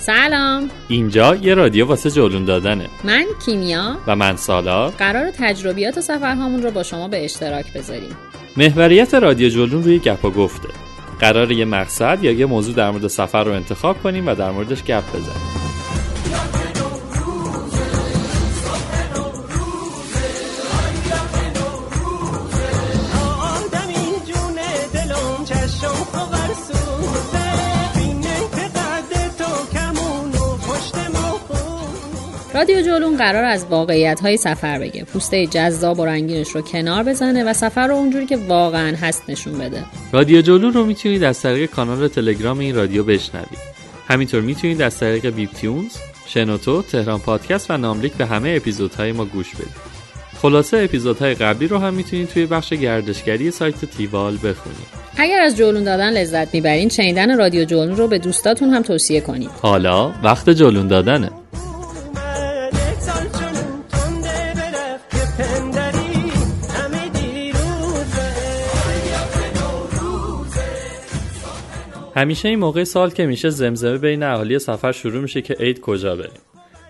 سلام. 0.00 0.70
اینجا 0.88 1.34
یه 1.34 1.54
رادیو 1.54 1.86
واسه 1.86 2.10
جلون 2.10 2.44
دادنه. 2.44 2.88
من 3.04 3.24
کیمیا. 3.44 3.96
و 4.06 4.16
من 4.16 4.36
سالار 4.36 4.90
قرار 4.90 5.30
تجربیات 5.38 5.98
و 5.98 6.00
سفرهامون 6.00 6.62
رو 6.62 6.70
با 6.70 6.82
شما 6.82 7.08
به 7.08 7.24
اشتراک 7.24 7.72
بذاریم. 7.72 8.16
محوریت 8.56 9.14
رادیو 9.14 9.48
جلون 9.48 9.82
روی 9.82 9.98
گپ 9.98 10.24
و 10.24 10.30
گفته. 10.30 10.68
قرار 11.20 11.52
یه 11.52 11.64
مقصد 11.64 12.18
یا 12.24 12.32
یه 12.32 12.46
موضوع 12.46 12.74
در 12.74 12.90
مورد 12.90 13.06
سفر 13.06 13.44
رو 13.44 13.52
انتخاب 13.52 14.02
کنیم 14.02 14.26
و 14.26 14.34
در 14.34 14.50
موردش 14.50 14.84
گپ 14.84 15.08
بزنیم. 15.08 16.59
رادیو 32.60 32.82
جولون 32.82 33.16
قرار 33.16 33.44
از 33.44 33.66
واقعیت 33.70 34.20
های 34.20 34.36
سفر 34.36 34.78
بگه. 34.78 35.04
پوسته 35.04 35.46
جذاب 35.46 35.98
و 35.98 36.04
رنگینش 36.04 36.48
رو 36.48 36.60
کنار 36.60 37.02
بزنه 37.02 37.44
و 37.44 37.52
سفر 37.52 37.86
رو 37.86 37.94
اونجوری 37.94 38.26
که 38.26 38.36
واقعا 38.36 38.96
هست 38.96 39.22
نشون 39.28 39.58
بده. 39.58 39.84
رادیو 40.12 40.40
جلون 40.40 40.72
رو 40.72 40.84
می‌تونید 40.84 41.24
از 41.24 41.40
طریق 41.40 41.70
کانال 41.70 42.08
تلگرام 42.08 42.58
این 42.58 42.74
رادیو 42.74 43.04
بشنوید. 43.04 43.58
همینطور 44.08 44.40
می‌تونید 44.40 44.82
از 44.82 44.98
طریق 44.98 45.26
بیپ 45.26 45.52
تیونز 45.52 45.96
شنوتو 46.26 46.82
تهران 46.82 47.18
پادکست 47.20 47.70
و 47.70 47.76
ناملیک 47.76 48.12
به 48.12 48.26
همه 48.26 48.54
اپیزودهای 48.56 49.12
ما 49.12 49.24
گوش 49.24 49.54
بدید. 49.54 49.90
خلاصه 50.42 50.76
اپیزودهای 50.76 51.34
قبلی 51.34 51.68
رو 51.68 51.78
هم 51.78 51.94
می‌تونید 51.94 52.28
توی 52.28 52.46
بخش 52.46 52.72
گردشگری 52.72 53.50
سایت 53.50 53.84
تیوال 53.84 54.34
بخونید. 54.34 55.00
اگر 55.16 55.40
از 55.40 55.56
جولون 55.56 55.84
دادن 55.84 56.10
لذت 56.10 56.54
می‌برین 56.54 56.88
شنیدن 56.88 57.38
رادیو 57.38 57.64
جولون 57.64 57.96
رو 57.96 58.08
به 58.08 58.18
دوستاتون 58.18 58.70
هم 58.70 58.82
توصیه 58.82 59.20
کنید. 59.20 59.50
حالا 59.62 60.12
وقت 60.22 60.50
جلون 60.50 60.88
دادنه. 60.88 61.30
همیشه 72.20 72.48
این 72.48 72.58
موقع 72.58 72.84
سال 72.84 73.10
که 73.10 73.26
میشه 73.26 73.50
زمزمه 73.50 73.98
بین 73.98 74.22
اهالی 74.22 74.58
سفر 74.58 74.92
شروع 74.92 75.22
میشه 75.22 75.42
که 75.42 75.54
عید 75.54 75.80
کجا 75.80 76.16
بریم. 76.16 76.40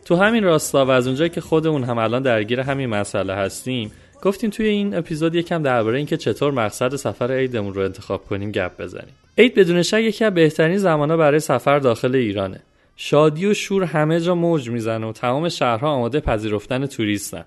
تو 0.04 0.16
همین 0.16 0.44
راستا 0.44 0.86
و 0.86 0.90
از 0.90 1.06
اونجایی 1.06 1.30
که 1.30 1.40
خودمون 1.40 1.84
هم 1.84 1.98
الان 1.98 2.22
درگیر 2.22 2.60
همین 2.60 2.86
مسئله 2.86 3.34
هستیم 3.34 3.92
گفتیم 4.22 4.50
توی 4.50 4.66
این 4.66 4.94
اپیزود 4.94 5.34
یکم 5.34 5.62
درباره 5.62 5.96
اینکه 5.96 6.16
چطور 6.16 6.52
مقصد 6.52 6.96
سفر 6.96 7.32
عیدمون 7.32 7.74
رو 7.74 7.82
انتخاب 7.82 8.26
کنیم 8.26 8.52
گپ 8.52 8.80
بزنیم. 8.80 9.14
عید 9.38 9.54
بدون 9.54 9.82
شک 9.82 10.00
یکی 10.00 10.24
از 10.24 10.34
بهترین 10.34 10.78
زمانها 10.78 11.16
برای 11.16 11.40
سفر 11.40 11.78
داخل 11.78 12.14
ایرانه. 12.14 12.60
شادی 12.96 13.46
و 13.46 13.54
شور 13.54 13.84
همه 13.84 14.20
جا 14.20 14.34
موج 14.34 14.70
می‌زنه 14.70 15.06
و 15.06 15.12
تمام 15.12 15.48
شهرها 15.48 15.88
آماده 15.88 16.20
پذیرفتن 16.20 16.86
توریستن. 16.86 17.44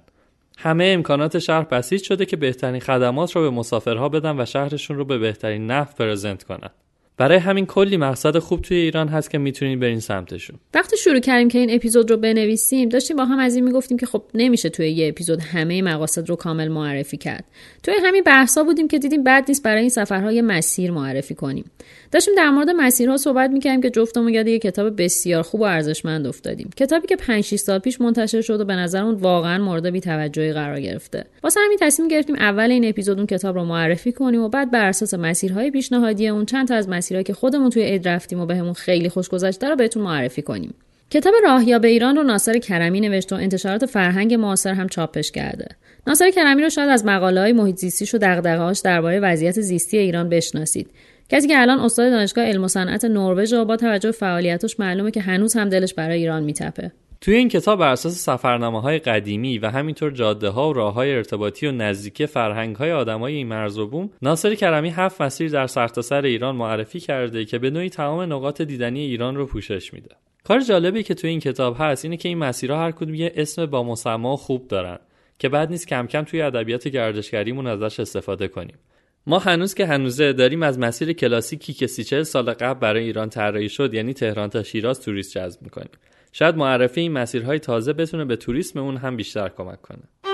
همه 0.58 0.86
امکانات 0.94 1.40
شهر 1.40 1.64
بسیج 1.64 2.04
شده 2.04 2.26
که 2.26 2.38
بهترین 2.38 2.80
خدمات 2.80 3.36
رو 3.36 3.42
به 3.42 3.50
مسافرها 3.50 4.10
بدن 4.10 4.42
و 4.42 4.46
شهرشون 4.46 4.98
رو 4.98 5.06
به 5.06 5.18
بهترین 5.18 5.72
نحو 5.72 5.94
پرزنت 5.98 6.44
کنن. 6.44 6.70
برای 7.18 7.38
همین 7.38 7.66
کلی 7.66 7.98
مقصد 7.98 8.38
خوب 8.38 8.62
توی 8.62 8.78
ایران 8.78 9.08
هست 9.08 9.30
که 9.30 9.38
می‌تونید 9.38 9.80
برین 9.80 10.00
سمتشون. 10.00 10.56
وقتی 10.74 10.98
شروع 10.98 11.20
کردیم 11.20 11.48
که 11.48 11.60
این 11.60 11.76
اپیزود 11.76 12.12
رو 12.12 12.18
بنویسیم 12.18 12.90
داشتیم 12.90 13.18
با 13.18 13.26
هم 13.26 13.40
از 13.40 13.56
این 13.56 13.64
می‌گفتیم 13.64 13.98
که 13.98 14.06
خب 14.06 14.24
نمیشه 14.34 14.70
توی 14.70 14.90
یه 14.90 15.08
اپیزود 15.08 15.40
همه 15.42 15.82
مقاصد 15.82 16.30
رو 16.30 16.36
کامل 16.36 16.68
معرفی 16.68 17.18
کرد. 17.18 17.44
توی 17.84 17.94
همین 18.04 18.24
بحثا 18.24 18.64
بودیم 18.64 18.88
که 18.88 19.00
دیدیم 19.00 19.24
بد 19.24 19.46
نیست 19.48 19.64
برای 19.64 19.80
این 19.80 19.90
سفرهای 19.90 20.42
مسیر 20.42 20.92
معرفی 20.92 21.36
کنیم. 21.36 21.66
داشتیم 22.12 22.34
در 22.38 22.50
مورد 22.50 22.70
مسیرها 22.70 23.18
صحبت 23.18 23.50
می‌کردیم 23.50 23.82
که 23.82 23.90
جفتمون 23.90 24.34
یاد 24.34 24.48
یه 24.48 24.60
کتاب 24.60 25.02
بسیار 25.02 25.44
خوب 25.44 25.62
و 25.62 25.64
ارزشمند 25.64 26.28
افتادیم. 26.28 26.70
کتابی 26.78 27.08
که 27.08 27.16
5 27.16 27.44
6 27.44 27.56
سال 27.56 27.80
پیش 27.80 28.02
منتشر 28.02 28.42
شد 28.42 28.62
و 28.62 28.66
به 28.66 28.76
نظرمون 28.76 29.16
واقعا 29.16 29.64
مورد 29.64 29.90
بی‌توجهی 29.90 30.54
قرار 30.54 30.80
گرفته. 30.80 31.26
واسه 31.44 31.60
همین 31.66 31.78
تصمیم 31.82 32.08
گرفتیم 32.08 32.36
اول 32.36 32.72
این 32.72 32.90
اپیزود 32.90 33.18
اون 33.18 33.28
کتاب 33.28 33.56
رو 33.56 33.66
معرفی 33.66 34.12
کنیم 34.12 34.42
و 34.42 34.50
بعد 34.50 34.72
بر 34.72 34.86
اساس 34.86 35.14
مسیرهای 35.14 35.72
پیشنهادی 35.72 36.28
اون 36.28 36.46
چند 36.46 36.68
تا 36.68 36.76
از 36.76 36.90
مسیرهایی 37.04 37.24
که 37.24 37.34
خودمون 37.34 37.70
توی 37.70 37.84
عید 37.84 38.08
رفتیم 38.08 38.40
و 38.40 38.46
بهمون 38.46 38.74
خیلی 38.74 39.10
خوش 39.10 39.30
گذشته 39.30 39.70
رو 39.70 39.76
بهتون 39.76 40.04
معرفی 40.04 40.42
کنیم 40.42 40.74
کتاب 41.10 41.34
راهیا 41.44 41.80
به 41.80 41.88
ایران 41.88 42.16
رو 42.16 42.24
ناصر 42.24 42.58
کرمی 42.58 43.02
نوشت 43.02 43.34
و 43.34 43.36
انتشارات 43.36 43.86
فرهنگ 43.86 44.34
معاصر 44.34 44.74
هم 44.74 44.88
چاپش 44.88 45.32
کرده. 45.32 45.68
ناصر 46.08 46.32
کرمی 46.32 46.64
رو 46.64 46.70
شاید 46.70 46.90
از 46.90 47.06
مقاله 47.06 47.42
های 47.42 47.54
محیط 47.54 47.76
زیستیش 47.76 48.16
و 48.16 48.18
دغدغه‌هاش 48.18 48.80
درباره 48.80 49.20
وضعیت 49.20 49.62
زیستی 49.62 49.98
ایران 49.98 50.30
بشناسید. 50.30 50.90
کسی 51.30 51.48
که 51.48 51.62
الان 51.62 51.80
استاد 51.80 52.12
دانشگاه 52.12 52.46
علم 52.46 52.64
و 52.64 52.68
صنعت 52.68 53.06
نروژ 53.06 53.54
و 53.54 53.66
با 53.66 53.78
توجه 53.78 54.08
به 54.08 54.18
فعالیتش 54.18 54.80
معلومه 54.80 55.12
که 55.12 55.22
هنوز 55.22 55.54
هم 55.54 55.70
دلش 55.70 55.94
برای 55.94 56.20
ایران 56.20 56.44
میتپه. 56.44 56.92
توی 57.24 57.36
این 57.36 57.50
کتاب 57.50 57.80
بر 57.80 57.92
اساس 57.92 58.26
سفرنامه 58.26 58.82
های 58.82 59.00
قدیمی 59.00 59.58
و 59.58 59.70
همینطور 59.70 60.12
جاده 60.12 60.50
ها 60.50 60.70
و 60.70 60.74
راه 60.74 60.94
های 60.94 61.16
ارتباطی 61.16 61.68
و 61.68 61.72
نزدیکی 61.72 62.26
فرهنگ 62.26 62.76
های 62.76 62.92
آدمای 62.92 63.36
این 63.36 63.48
مرز 63.48 63.78
و 63.78 63.88
بوم 63.88 64.10
ناصر 64.22 64.56
کرمی 64.56 64.90
هفت 64.90 65.22
مسیر 65.22 65.52
در 65.52 65.68
سرتاسر 65.68 66.22
سر 66.22 66.26
ایران 66.28 66.56
معرفی 66.56 67.00
کرده 67.00 67.46
که 67.46 67.60
به 67.60 67.70
نوعی 67.70 67.90
تمام 67.90 68.34
نقاط 68.34 68.62
دیدنی 68.62 69.00
ایران 69.00 69.36
رو 69.36 69.46
پوشش 69.46 69.94
میده. 69.94 70.10
کار 70.44 70.60
جالبی 70.60 71.04
که 71.04 71.14
توی 71.14 71.30
این 71.30 71.40
کتاب 71.40 71.76
هست 71.80 72.06
اینه 72.06 72.18
که 72.18 72.30
این 72.30 72.38
مسیرها 72.38 72.80
هر 72.80 72.92
کدوم 72.92 73.16
یه 73.16 73.34
اسم 73.36 73.66
با 73.66 73.84
مسما 73.84 74.38
خوب 74.38 74.68
دارن 74.68 75.00
که 75.40 75.50
بعد 75.50 75.70
نیست 75.70 75.88
کم 75.88 76.08
کم 76.08 76.24
توی 76.24 76.42
ادبیات 76.42 76.88
گردشگریمون 76.88 77.68
ازش 77.68 78.00
استفاده 78.00 78.48
کنیم. 78.48 78.76
ما 79.28 79.40
هنوز 79.40 79.74
که 79.74 79.86
هنوزه 79.86 80.34
داریم 80.34 80.64
از 80.64 80.80
مسیر 80.80 81.14
کلاسیکی 81.14 81.74
که 81.74 81.88
سی 81.88 82.04
چل 82.04 82.24
سال 82.24 82.54
قبل 82.54 82.80
برای 82.80 83.04
ایران 83.04 83.30
طراحی 83.30 83.70
شد 83.70 83.94
یعنی 83.94 84.14
تهران 84.14 84.50
تا 84.50 84.64
شیراز 84.64 85.02
توریست 85.02 85.38
جذب 85.38 85.62
می‌کنیم. 85.62 85.90
شاید 86.36 86.56
معرفی 86.56 87.02
این 87.02 87.12
مسیرهای 87.12 87.60
تازه 87.60 87.94
بتونه 87.94 88.26
به 88.26 88.36
توریسم 88.36 88.80
اون 88.80 88.98
هم 88.98 89.18
بیشتر 89.18 89.50
کمک 89.50 89.82
کنه. 89.82 90.33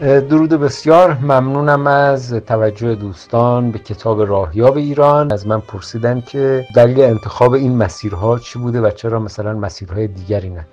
درود 0.00 0.50
بسیار. 0.50 1.14
ممنونم 1.14 1.86
از 1.86 2.34
توجه 2.34 2.94
دوستان 2.94 3.70
به 3.70 3.78
کتاب 3.78 4.22
راهیاب 4.22 4.76
ایران. 4.76 5.32
از 5.32 5.46
من 5.46 5.60
پرسیدن 5.60 6.20
که 6.20 6.66
دلیل 6.76 7.00
انتخاب 7.00 7.52
این 7.52 7.76
مسیرها 7.76 8.38
چی 8.38 8.58
بوده 8.58 8.80
و 8.80 8.90
چرا 8.90 9.18
مثلا 9.18 9.52
مسیرهای 9.52 10.06
دیگری 10.06 10.50
نه. 10.50 10.66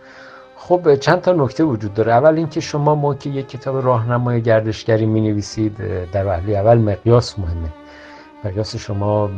خب 0.55 0.95
چند 0.95 1.21
تا 1.21 1.33
نکته 1.33 1.63
وجود 1.63 1.93
داره. 1.93 2.11
اول 2.13 2.35
اینکه 2.35 2.59
شما 2.59 2.95
ما 2.95 3.13
که 3.13 3.29
یک 3.29 3.49
کتاب 3.49 3.85
راهنمای 3.85 4.41
گردشگری 4.41 5.05
می 5.05 5.21
نویسید 5.21 5.77
در 6.11 6.25
وهله 6.25 6.57
اول 6.57 6.77
مقیاس 6.77 7.39
مهمه. 7.39 7.69
مقیاس 8.43 8.75
شما 8.75 9.29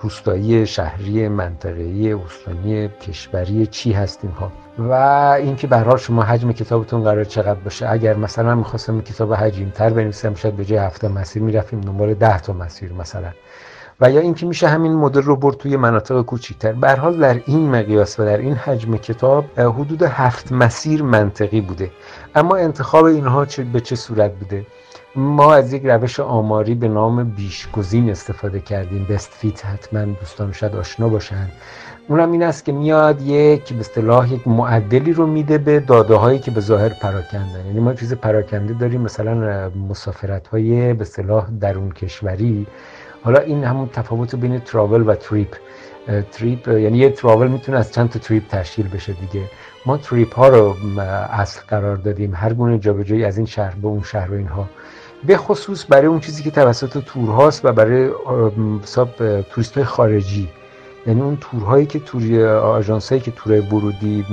روستایی 0.00 0.66
شهری 0.66 1.28
منطقه‌ای 1.28 2.12
استانی 2.12 2.88
کشوری 2.88 3.66
چی 3.66 3.92
هست 3.92 4.20
اینها؟ 4.22 4.52
و 4.78 4.92
اینکه 5.38 5.66
به 5.66 5.78
حال 5.78 5.96
شما 5.96 6.22
حجم 6.22 6.52
کتابتون 6.52 7.04
قرار 7.04 7.24
چقدر 7.24 7.60
باشه. 7.60 7.90
اگر 7.90 8.14
مثلا 8.16 8.44
من 8.44 8.58
می‌خواستم 8.58 9.00
کتاب 9.00 9.34
حجیم 9.34 9.72
تر 9.74 9.90
بنویسم 9.90 10.34
شاید 10.34 10.56
به 10.56 10.64
جای 10.64 10.78
هفته 10.78 11.08
مسیر 11.08 11.42
می‌رفتیم 11.42 11.80
دنبال 11.80 12.14
ده 12.14 12.40
تا 12.40 12.52
مسیر 12.52 12.92
مثلا. 12.92 13.28
و 14.00 14.10
یا 14.10 14.20
اینکه 14.20 14.46
میشه 14.46 14.68
همین 14.68 14.94
مدل 14.94 15.22
رو 15.22 15.36
برد 15.36 15.56
توی 15.56 15.76
مناطق 15.76 16.22
کوچیکتر. 16.22 16.72
به 16.72 16.92
حال 16.92 17.18
در 17.18 17.40
این 17.46 17.70
مقیاس 17.70 18.20
و 18.20 18.24
در 18.24 18.36
این 18.36 18.54
حجم 18.54 18.96
کتاب 18.96 19.60
حدود 19.60 20.02
هفت 20.02 20.52
مسیر 20.52 21.02
منطقی 21.02 21.60
بوده. 21.60 21.90
اما 22.34 22.56
انتخاب 22.56 23.04
اینها 23.04 23.46
به 23.72 23.80
چه 23.80 23.96
صورت 23.96 24.34
بوده؟ 24.34 24.66
ما 25.16 25.54
از 25.54 25.72
یک 25.72 25.82
روش 25.84 26.20
آماری 26.20 26.74
به 26.74 26.88
نام 26.88 27.24
بیشگزین 27.24 28.10
استفاده 28.10 28.60
کردیم. 28.60 29.06
بست 29.10 29.30
فیت 29.32 29.66
حتما 29.66 30.04
دوستان 30.04 30.52
شاید 30.52 30.76
آشنا 30.76 31.08
باشن. 31.08 31.48
اونم 32.08 32.32
این 32.32 32.42
است 32.42 32.64
که 32.64 32.72
میاد 32.72 33.22
یک 33.22 33.72
به 33.72 33.80
اصطلاح 33.80 34.32
یک 34.32 34.48
معدلی 34.48 35.12
رو 35.12 35.26
میده 35.26 35.58
به 35.58 35.80
داده 35.80 36.14
هایی 36.14 36.38
که 36.38 36.50
به 36.50 36.60
ظاهر 36.60 36.88
پراکندن 36.88 37.66
یعنی 37.66 37.80
ما 37.80 37.94
چیز 37.94 38.14
پراکنده 38.14 38.74
داریم 38.74 39.00
مثلا 39.00 39.70
مسافرت 39.70 40.46
های 40.48 40.94
به 40.94 41.02
اصطلاح 41.02 41.50
درون 41.60 41.92
کشوری. 41.92 42.66
حالا 43.22 43.40
این 43.40 43.64
همون 43.64 43.88
تفاوت 43.88 44.34
بین 44.34 44.60
travel 44.60 45.08
و 45.08 45.14
trip 45.14 45.56
trip 46.32 46.68
یعنی 46.68 46.98
یه 46.98 47.10
travel 47.10 47.48
می‌تونه 47.48 47.78
از 47.78 47.92
چند 47.92 48.10
تا 48.10 48.18
trip 48.18 48.48
تشکیل 48.48 48.88
بشه 48.88 49.12
دیگه. 49.12 49.46
ما 49.86 49.96
trip 49.96 50.34
ها 50.34 50.48
رو 50.48 50.76
اصل 51.30 51.60
قرار 51.68 51.96
دادیم. 51.96 52.34
هر 52.34 52.52
گونه 52.52 52.78
جابجایی 52.78 53.24
از 53.24 53.36
این 53.36 53.46
شهر 53.46 53.74
به 53.74 53.88
اون 53.88 54.02
شهر 54.02 54.30
و 54.30 54.34
اینها. 54.34 54.68
به 55.26 55.36
خصوص 55.36 55.84
برای 55.88 56.06
اون 56.06 56.20
چیزی 56.20 56.42
که 56.42 56.50
توسط 56.50 56.98
تورهاست 56.98 57.64
و 57.64 57.72
برای 57.72 58.10
توریست 59.50 59.82
خارجی. 59.82 60.48
یعنی 61.06 61.20
اون 61.20 61.38
تورهایی 61.40 61.86
که 61.86 61.98
توری 61.98 62.44
آژانسایی 62.46 63.20
که 63.20 63.30
تورای 63.30 63.60
ورودی 63.60 64.24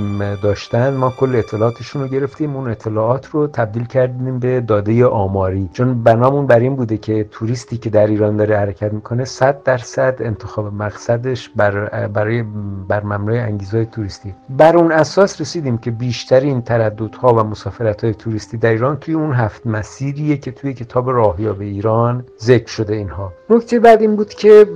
داشتن 0.42 0.94
ما 0.94 1.10
کل 1.10 1.36
اطلاعاتشون 1.36 2.02
رو 2.02 2.08
گرفتیم. 2.08 2.56
اون 2.56 2.70
اطلاعات 2.70 3.26
رو 3.26 3.46
تبدیل 3.46 3.84
کردیم 3.84 4.38
به 4.38 4.60
داده 4.60 5.06
آماری. 5.06 5.70
چون 5.72 6.02
بنامون 6.02 6.46
بر 6.46 6.58
این 6.58 6.76
بوده 6.76 6.96
که 6.96 7.28
توریستی 7.30 7.76
که 7.76 7.90
در 7.90 8.06
ایران 8.06 8.36
داره 8.36 8.56
حرکت 8.58 8.92
می‌کنه 8.92 9.24
100 9.24 9.62
درصد 9.62 10.16
انتخاب 10.20 10.74
مقصدش 10.74 11.48
بر 11.56 12.08
برای 12.08 12.44
بر 12.88 13.04
مبنای 13.04 13.38
انگیزهای 13.38 13.86
توریستی. 13.86 14.34
بر 14.50 14.76
اون 14.76 14.92
اساس 14.92 15.40
رسیدیم 15.40 15.78
که 15.78 15.90
بیشترین 15.90 16.62
ترددها 16.62 17.34
و 17.34 17.42
مسافرت 17.42 18.12
توریستی 18.18 18.56
در 18.56 18.70
ایران 18.70 18.96
توی 18.96 19.14
اون 19.14 19.32
هفت 19.32 19.66
مسیریه 19.66 20.36
که 20.36 20.50
توی 20.50 20.74
کتاب 20.74 21.10
راهیاب 21.10 21.60
ایران 21.60 22.24
ذکر 22.40 22.68
شده 22.68 22.94
اینها. 22.94 23.32
نکته 23.50 23.80
بعد 23.80 24.00
این 24.00 24.16
بود 24.16 24.28
که 24.28 24.66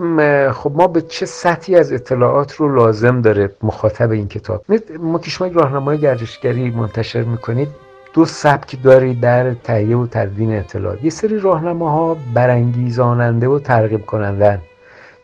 خب 0.52 0.72
ما 0.74 0.86
به 0.86 1.00
چه 1.00 1.26
سطحی 1.26 1.76
اطلاعات 1.92 2.52
رو 2.52 2.74
لازم 2.74 3.20
داره 3.20 3.50
مخاطب 3.62 4.10
این 4.10 4.28
کتاب. 4.28 4.64
ما 5.00 5.18
که 5.18 5.30
شما 5.30 5.48
راهنمای 5.48 5.98
گردشگری 5.98 6.70
منتشر 6.70 7.22
می‌کنید 7.22 7.68
دو 8.14 8.24
سبک 8.24 8.82
دارید 8.82 9.20
در 9.20 9.54
تهیه 9.54 9.96
و 9.96 10.06
تدوین 10.06 10.58
اطلاعات. 10.58 11.04
یه 11.04 11.10
سری 11.10 11.38
راهنماها 11.38 12.16
برانگیزاننده 12.34 13.48
و 13.48 13.58
ترغیب 13.58 14.06
کنندن 14.06 14.58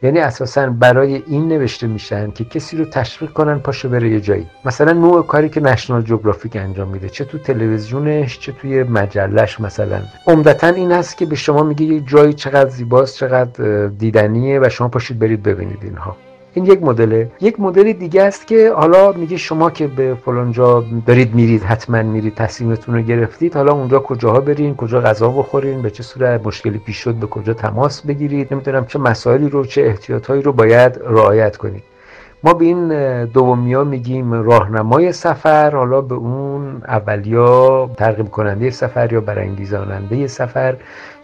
یعنی 0.02 0.18
اساسا 0.18 0.70
برای 0.70 1.22
این 1.26 1.48
نوشته 1.48 1.86
میشن 1.86 2.30
که 2.30 2.44
کسی 2.44 2.76
رو 2.76 2.84
تشویق 2.84 3.32
کنن 3.32 3.58
پاشو 3.58 3.88
بره 3.88 4.10
یه 4.10 4.20
جایی. 4.20 4.46
مثلا 4.64 4.92
نوع 4.92 5.26
کاری 5.26 5.48
که 5.48 5.60
نشنال 5.60 6.02
جغرافیک 6.02 6.56
انجام 6.56 6.88
میده. 6.88 7.08
چه 7.08 7.24
تو 7.24 7.38
تلویزیونش 7.38 8.38
چه 8.38 8.52
توی 8.52 8.82
مجلش 8.82 9.60
مثلا. 9.60 10.02
عمدتا 10.26 10.66
این 10.66 10.92
هست 10.92 11.18
که 11.18 11.26
به 11.26 11.36
شما 11.36 11.62
میگه 11.62 11.84
یه 11.84 12.00
جایی 12.00 12.32
چقدر 12.32 12.70
زیباست 12.70 13.16
چقدر 13.16 13.86
دیدنیه 13.86 14.60
و 14.60 14.68
شما 14.68 14.88
پاشید 14.88 15.18
برید 15.18 15.42
ببینید 15.42 15.78
اینها. 15.82 16.16
این 16.54 16.66
یک 16.66 16.82
مدله. 16.82 17.30
یک 17.40 17.60
مدل 17.60 17.92
دیگه 17.92 18.22
است 18.22 18.46
که 18.46 18.72
حالا 18.72 19.12
میگه 19.12 19.36
شما 19.36 19.70
که 19.70 19.86
به 19.86 20.14
فلان 20.24 20.52
جا 20.52 20.84
دارید 21.06 21.34
میرید 21.34 21.62
حتما 21.62 22.02
میرید 22.02 22.34
تصمیمتون 22.34 22.94
رو 22.94 23.02
گرفتید 23.02 23.54
حالا 23.54 23.72
اونجا 23.72 23.98
کجاها 23.98 24.40
برین 24.40 24.76
کجا 24.76 25.00
غذا 25.00 25.28
بخورین 25.28 25.82
به 25.82 25.90
چه 25.90 26.02
صورت 26.02 26.46
مشکلی 26.46 26.78
پیش 26.78 26.96
شد 26.96 27.14
به 27.14 27.26
کجا 27.26 27.54
تماس 27.54 28.06
بگیرید 28.06 28.54
نمی‌دونم 28.54 28.86
چه 28.86 28.98
مسائلی 28.98 29.48
رو 29.48 29.64
چه 29.64 29.82
احتیاطهایی 29.82 30.42
رو 30.42 30.52
باید 30.52 31.00
رعایت 31.04 31.56
کنید. 31.56 31.91
ما 32.44 32.54
به 32.54 32.64
این 32.64 33.24
دومیا 33.24 33.84
میگیم 33.84 34.32
راهنمای 34.32 35.12
سفر 35.12 35.76
حالا 35.76 36.00
به 36.00 36.14
اون 36.14 36.82
اولیا 36.88 37.90
ترغیب 37.96 38.28
کننده 38.30 38.70
سفر 38.70 39.12
یا 39.12 39.20
برانگیزاننده 39.20 40.26
سفر 40.26 40.76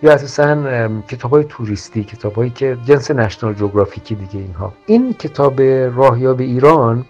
یا 0.02 0.12
اساسا 0.12 0.88
کتاب 1.08 1.30
های 1.30 1.44
توریستی 1.48 2.04
کتاب 2.04 2.32
هایی 2.32 2.50
که 2.50 2.76
جنس 2.84 3.10
نشنال 3.10 3.54
جغرافیکی 3.54 4.14
دیگه 4.14 4.38
اینها. 4.38 4.72
این 4.86 5.12
کتاب 5.12 5.60
راهیاب 5.96 6.40
ایران 6.40 7.04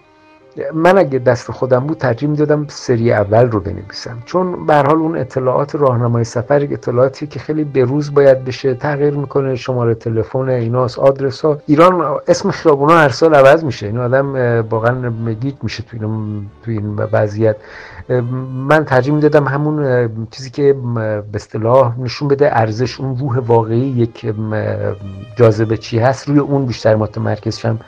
من 0.73 0.97
اگه 0.97 1.19
دست 1.19 1.51
خودم 1.51 1.79
بود 1.79 1.97
ترجیح 1.97 2.29
می‌دادم 2.29 2.65
سری 2.67 3.13
اول 3.13 3.51
رو 3.51 3.59
بنویسم. 3.59 4.17
چون 4.25 4.65
به 4.65 4.75
حال 4.75 4.97
اون 4.97 5.17
اطلاعات 5.17 5.75
راهنمای 5.75 6.23
سفر 6.23 6.67
اطلاعاتی 6.71 7.27
که 7.27 7.39
خیلی 7.39 7.63
به 7.63 7.83
روز 7.83 8.13
باید 8.13 8.45
بشه 8.45 8.73
تغییر 8.73 9.13
می‌کنه 9.13 9.55
شماره 9.55 9.95
تلفن 9.95 10.49
ایناس 10.49 10.99
آدرس 10.99 11.41
ها 11.41 11.57
ایران 11.65 12.19
اسم 12.27 12.51
خیابونا 12.51 12.93
هر 12.93 13.09
سال 13.09 13.35
عوض 13.35 13.63
میشه. 13.63 13.85
این 13.85 13.97
آدم 13.97 14.35
واقعا 14.69 15.09
مگیت 15.09 15.63
میشه 15.63 15.83
تو 15.83 15.97
این 16.01 16.45
تو 16.65 16.71
این 16.71 16.95
وضعیت. 16.95 17.55
من 18.67 18.85
ترجیح 18.85 19.13
می‌دادم 19.13 19.47
همون 19.47 20.09
چیزی 20.31 20.49
که 20.49 20.73
به 20.93 21.23
اصطلاح 21.35 21.99
نشون 21.99 22.27
بده 22.27 22.57
ارزش 22.57 22.99
اون 22.99 23.17
روح 23.17 23.39
واقعی 23.39 23.79
یک 23.79 24.33
جاذبه 25.35 25.77
چی 25.77 25.99
هست 25.99 26.29
روی 26.29 26.39
اون 26.39 26.65
بیشتر 26.65 26.95
متمرکز 26.95 27.57
شم 27.57 27.79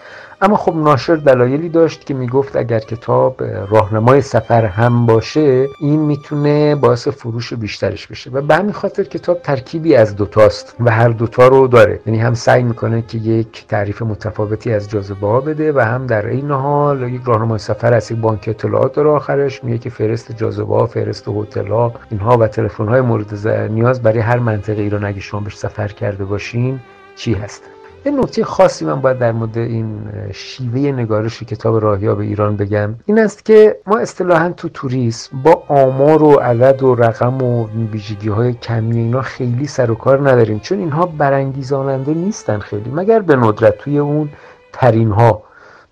اما 0.44 0.58
خب 0.58 0.76
ناشر 0.76 1.16
دلایلی 1.16 1.70
داشت 1.70 2.06
که 2.06 2.14
می‌گفت 2.14 2.56
اگر 2.56 2.80
کتاب 2.80 3.44
راهنمای 3.44 4.22
سفر 4.22 4.66
هم 4.66 5.06
باشه 5.06 5.68
این 5.80 6.00
می‌تونه 6.00 6.76
باعث 6.76 7.08
فروش 7.08 7.54
بیشترش 7.54 8.08
بشه. 8.08 8.30
و 8.32 8.42
به 8.42 8.56
همین 8.56 8.72
خاطر 8.72 9.04
کتاب 9.04 9.42
ترکیبی 9.42 9.96
از 9.96 10.16
دوتاست 10.16 10.76
و 10.80 10.92
هر 10.92 11.10
دوتا 11.10 11.48
رو 11.48 11.68
داره. 11.68 12.00
یعنی 12.06 12.20
هم 12.20 12.34
سعی 12.34 12.64
می‌کنه 12.64 13.02
که 13.02 13.18
یک 13.18 13.66
تعریف 13.68 14.02
متفاوتی 14.02 14.74
از 14.74 14.90
جاذبه 14.90 15.28
ها 15.28 15.42
بده 15.42 15.74
و 15.74 15.80
هم 15.80 16.08
در 16.08 16.28
این 16.28 16.52
حال 16.52 17.14
یک 17.14 17.22
راهنمای 17.26 17.60
سفر 17.60 17.94
از 17.94 18.12
یک 18.12 18.18
بانک 18.18 18.46
اطلاعات 18.48 18.94
داره 18.94 19.10
آخرش. 19.10 19.64
میگه 19.64 19.78
که 19.78 19.90
فهرست 19.90 20.32
جاذبه 20.32 20.76
ها 20.76 20.86
فهرست 20.86 21.28
هتل 21.28 21.68
ها 21.68 21.94
اینها 22.12 22.38
و 22.38 22.48
تلفن 22.48 22.88
های 22.88 23.02
مورد 23.02 23.48
نیاز 23.48 24.02
برای 24.02 24.20
هر 24.20 24.40
منطقه 24.40 24.82
ایران 24.82 25.06
اگه 25.06 25.20
شما 25.20 25.40
بهش 25.40 25.58
سفر 25.58 25.88
کرده 25.88 26.26
باشین 26.26 26.80
چی 27.16 27.34
هست؟ 27.34 27.64
یه 28.06 28.12
نکته 28.12 28.44
خاصی 28.44 28.86
من 28.86 29.02
باید 29.02 29.20
در 29.20 29.32
مورد 29.32 29.58
این 29.58 30.00
شیوه 30.34 30.80
نگارش 30.80 31.44
کتاب 31.44 31.84
راهیاب 31.84 32.20
ایران 32.20 32.56
بگم. 32.56 32.96
این 33.06 33.20
است 33.20 33.46
که 33.46 33.78
ما 33.88 33.98
اصطلاحا 33.98 34.50
تو 34.50 34.70
توریسم 34.70 35.42
با 35.44 35.64
آمار 35.68 36.24
و 36.24 36.32
عدد 36.32 36.84
و 36.84 36.96
رقم 36.96 37.42
و 37.42 37.68
ویژگی 37.92 38.30
های 38.30 38.54
کمی 38.54 38.98
اینا 38.98 39.22
خیلی 39.22 39.68
سر 39.68 39.92
و 39.92 39.96
کار 39.96 40.30
نداریم. 40.30 40.60
چون 40.60 40.80
اینها 40.80 41.06
برانگیزاننده 41.06 42.14
نیستن 42.14 42.60
خیلی 42.60 42.92
مگر 42.94 43.20
به 43.20 43.36
ندرت 43.36 43.78
توی 43.78 43.98
اون 43.98 44.30
ترین 44.74 45.12
ها 45.12 45.44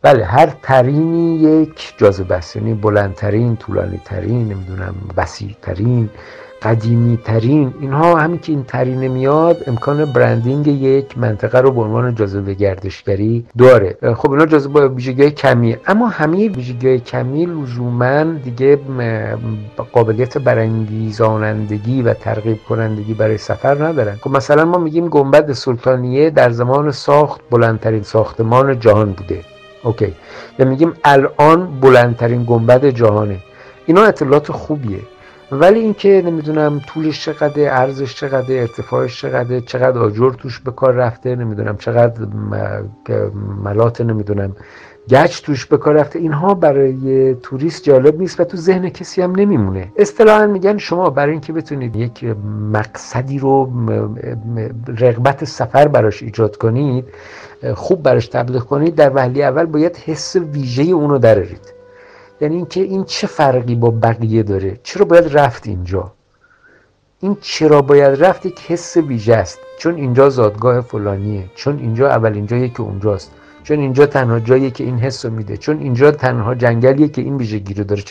بله 0.01 0.25
هر 0.25 0.53
ترینی 0.63 1.35
یک 1.35 1.93
جاذبه 1.97 2.35
است. 2.35 2.55
یعنی 2.55 2.73
بلندترین 2.73 3.55
طولانی 3.55 4.01
ترین 4.05 4.47
نمی‌دونم 4.47 4.95
وسیع 5.17 5.55
ترین 5.61 6.09
قدیمی 6.61 7.17
ترین 7.17 7.73
اینها 7.81 8.15
همین 8.15 8.39
که 8.39 8.51
این 8.51 8.63
ترینه 8.63 9.07
میاد 9.07 9.57
امکان 9.67 10.05
برندینگ 10.05 10.67
یک 10.67 11.17
منطقه 11.17 11.59
رو 11.59 11.71
به 11.71 11.81
عنوان 11.81 12.15
جاذبه 12.15 12.53
گردشگری 12.53 13.45
داره. 13.57 13.97
خب 14.15 14.31
اینا 14.31 14.45
جاذبه 14.45 14.87
ویژگی 14.87 15.31
کمی 15.31 15.77
اما 15.87 16.07
همه 16.07 16.49
ویژگی 16.49 16.99
کمی 16.99 17.45
لزوما 17.45 18.23
دیگه 18.23 18.79
قابلیت 19.93 20.37
برانگیزانندگی 20.37 22.01
و 22.01 22.13
ترغیب 22.13 22.59
کنندگی 22.69 23.13
برای 23.13 23.37
سفر 23.37 23.83
ندارن. 23.85 24.15
خب 24.15 24.31
مثلا 24.31 24.65
ما 24.65 24.77
میگیم 24.77 25.07
گنبد 25.07 25.51
سلطانیه 25.51 26.29
در 26.29 26.49
زمان 26.49 26.91
ساخت 26.91 27.41
بلندترین 27.51 28.03
ساختمان 28.03 28.79
جهان 28.79 29.11
بوده. 29.11 29.41
اوکی. 29.83 30.13
یا 30.59 30.65
میگیم 30.65 30.93
الان 31.03 31.79
بلندترین 31.81 32.43
گنبد 32.47 32.85
جهانه. 32.85 33.37
اینا 33.85 34.03
اطلاعات 34.03 34.51
خوبیه. 34.51 34.99
ولی 35.51 35.79
اینکه 35.79 36.21
نمی‌دونم 36.25 36.81
طولش 36.87 37.25
چقدر 37.25 37.79
ارزش 37.81 38.15
چقدر 38.15 38.59
ارتفاعش 38.59 39.21
چقدر 39.21 39.59
چقدر 39.59 39.99
آجر 39.99 40.31
توش 40.31 40.59
به 40.59 40.71
کار 40.71 40.93
رفته 40.93 41.35
نمی‌دونم 41.35 41.77
چقدر 41.77 42.25
ملات 43.63 44.01
نمی‌دونم 44.01 44.55
گچ 45.09 45.41
توش 45.41 45.65
به 45.65 45.77
کار 45.77 45.95
رفته 45.95 46.19
اینها 46.19 46.53
برای 46.53 47.35
توریست 47.35 47.83
جالب 47.83 48.19
نیست 48.19 48.39
و 48.39 48.43
تو 48.43 48.57
ذهن 48.57 48.89
کسی 48.89 49.21
هم 49.21 49.35
نمیمونه. 49.35 49.91
اصطلاحا 49.97 50.47
میگن 50.47 50.77
شما 50.77 51.09
برای 51.09 51.31
اینکه 51.31 51.53
بتونید 51.53 51.95
یک 51.95 52.23
مقصدی 52.73 53.39
رو 53.39 53.71
رغبت 54.87 55.45
سفر 55.45 55.87
براش 55.87 56.23
ایجاد 56.23 56.57
کنید 56.57 57.05
خوب 57.75 58.03
براش 58.03 58.27
تبلیغ 58.27 58.63
کنید 58.63 58.95
در 58.95 59.15
وهله 59.15 59.43
اول 59.43 59.65
باید 59.65 59.97
حس 59.97 60.35
ویژه 60.35 60.83
اونو 60.83 61.17
درارید. 61.17 61.78
یعنی 62.41 62.55
اینکه 62.55 62.81
این 62.81 63.03
چه 63.03 63.27
فرقی 63.27 63.75
با 63.75 63.89
بقیه 63.89 64.43
داره؟ 64.43 64.79
چرا 64.83 65.05
باید 65.05 65.37
رفت 65.37 65.67
اینجا؟ 65.67 66.13
این 67.21 67.37
چرا 67.41 67.81
باید 67.81 68.23
رفت 68.23 68.45
یک 68.45 68.61
حس 68.67 68.97
ویژه 68.97 69.35
است. 69.35 69.59
چون 69.79 69.95
اینجا 69.95 70.29
زادگاه 70.29 70.81
فلانیه 70.81 71.45
چون 71.55 71.79
اینجا 71.79 72.09
اولین 72.09 72.45
جاییه 72.45 72.69
که 72.69 72.81
اونجاست 72.81 73.31
چون 73.63 73.79
اینجا 73.79 74.05
تنها 74.05 74.39
جاییه 74.39 74.71
که 74.71 74.83
این 74.83 74.99
حس 74.99 75.25
رو 75.25 75.31
میده 75.31 75.57
چون 75.57 75.79
اینجا 75.79 76.11
تنها 76.11 76.55
جنگلیه 76.55 77.07
که 77.07 77.21
این 77.21 77.37
ویژگی 77.37 77.73
رو 77.73 77.83
داره. 77.83 78.03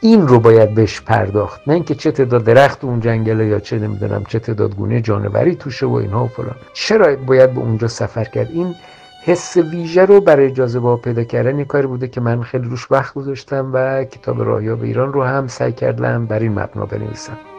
این 0.00 0.28
رو 0.28 0.40
باید 0.40 0.74
بهش 0.74 1.00
پرداخت. 1.00 1.60
نه 1.66 1.74
اینکه 1.74 1.94
چه 1.94 2.10
تعداد 2.10 2.44
درخت 2.44 2.84
اون 2.84 3.00
جنگله 3.00 3.46
یا 3.46 3.60
چه 3.60 3.78
نمی‌دونم 3.78 4.24
چه 4.24 4.38
تعداد 4.38 4.74
گونه 4.74 5.00
جانوری 5.00 5.54
توشه 5.54 5.86
و 5.86 5.94
اینها 5.94 6.24
و 6.24 6.28
فلان. 6.28 6.56
چرا 6.72 7.16
باید 7.16 7.54
به 7.54 7.60
اونجا 7.60 7.88
سفر 7.88 8.24
کرد؟ 8.24 8.50
این 8.52 8.74
حس 9.24 9.56
ویژه 9.56 10.04
رو 10.04 10.20
برای 10.20 10.50
جاذبه 10.50 10.96
پیدا 10.96 11.24
کردن 11.24 11.58
یک 11.58 11.66
کاری 11.66 11.86
بوده 11.86 12.08
که 12.08 12.20
من 12.20 12.42
خیلی 12.42 12.68
روش 12.68 12.92
وقت 12.92 13.14
گذاشتم 13.14 13.70
و 13.72 14.04
کتاب 14.04 14.42
راهیاب 14.42 14.82
ایران 14.82 15.12
رو 15.12 15.22
هم 15.22 15.48
سعی 15.48 15.72
کردم 15.72 16.26
بر 16.26 16.38
این 16.38 16.52
مبنا 16.52 16.86
بنویسم. 16.86 17.51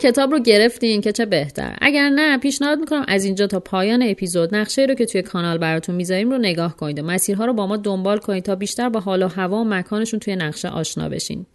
کتاب 0.00 0.30
رو 0.30 0.38
گرفتین 0.38 1.00
که 1.00 1.12
چه 1.12 1.26
بهتر. 1.26 1.76
اگر 1.80 2.08
نه 2.08 2.38
پیشنهاد 2.38 2.78
می‌کنم 2.78 3.04
از 3.08 3.24
اینجا 3.24 3.46
تا 3.46 3.60
پایان 3.60 4.02
اپیزود 4.02 4.54
نقشه 4.54 4.82
رو 4.82 4.94
که 4.94 5.06
توی 5.06 5.22
کانال 5.22 5.58
براتون 5.58 5.94
می‌ذاریم 5.94 6.30
رو 6.30 6.38
نگاه 6.38 6.76
کنید 6.76 6.98
و 6.98 7.02
مسیرها 7.02 7.44
رو 7.44 7.52
با 7.52 7.66
ما 7.66 7.76
دنبال 7.76 8.18
کنید 8.18 8.44
تا 8.44 8.54
بیشتر 8.54 8.88
با 8.88 9.00
حال 9.00 9.22
و 9.22 9.28
هوا 9.28 9.56
و 9.56 9.64
مکانشون 9.64 10.20
توی 10.20 10.36
نقشه 10.36 10.68
آشنا 10.68 11.08
بشین. 11.08 11.46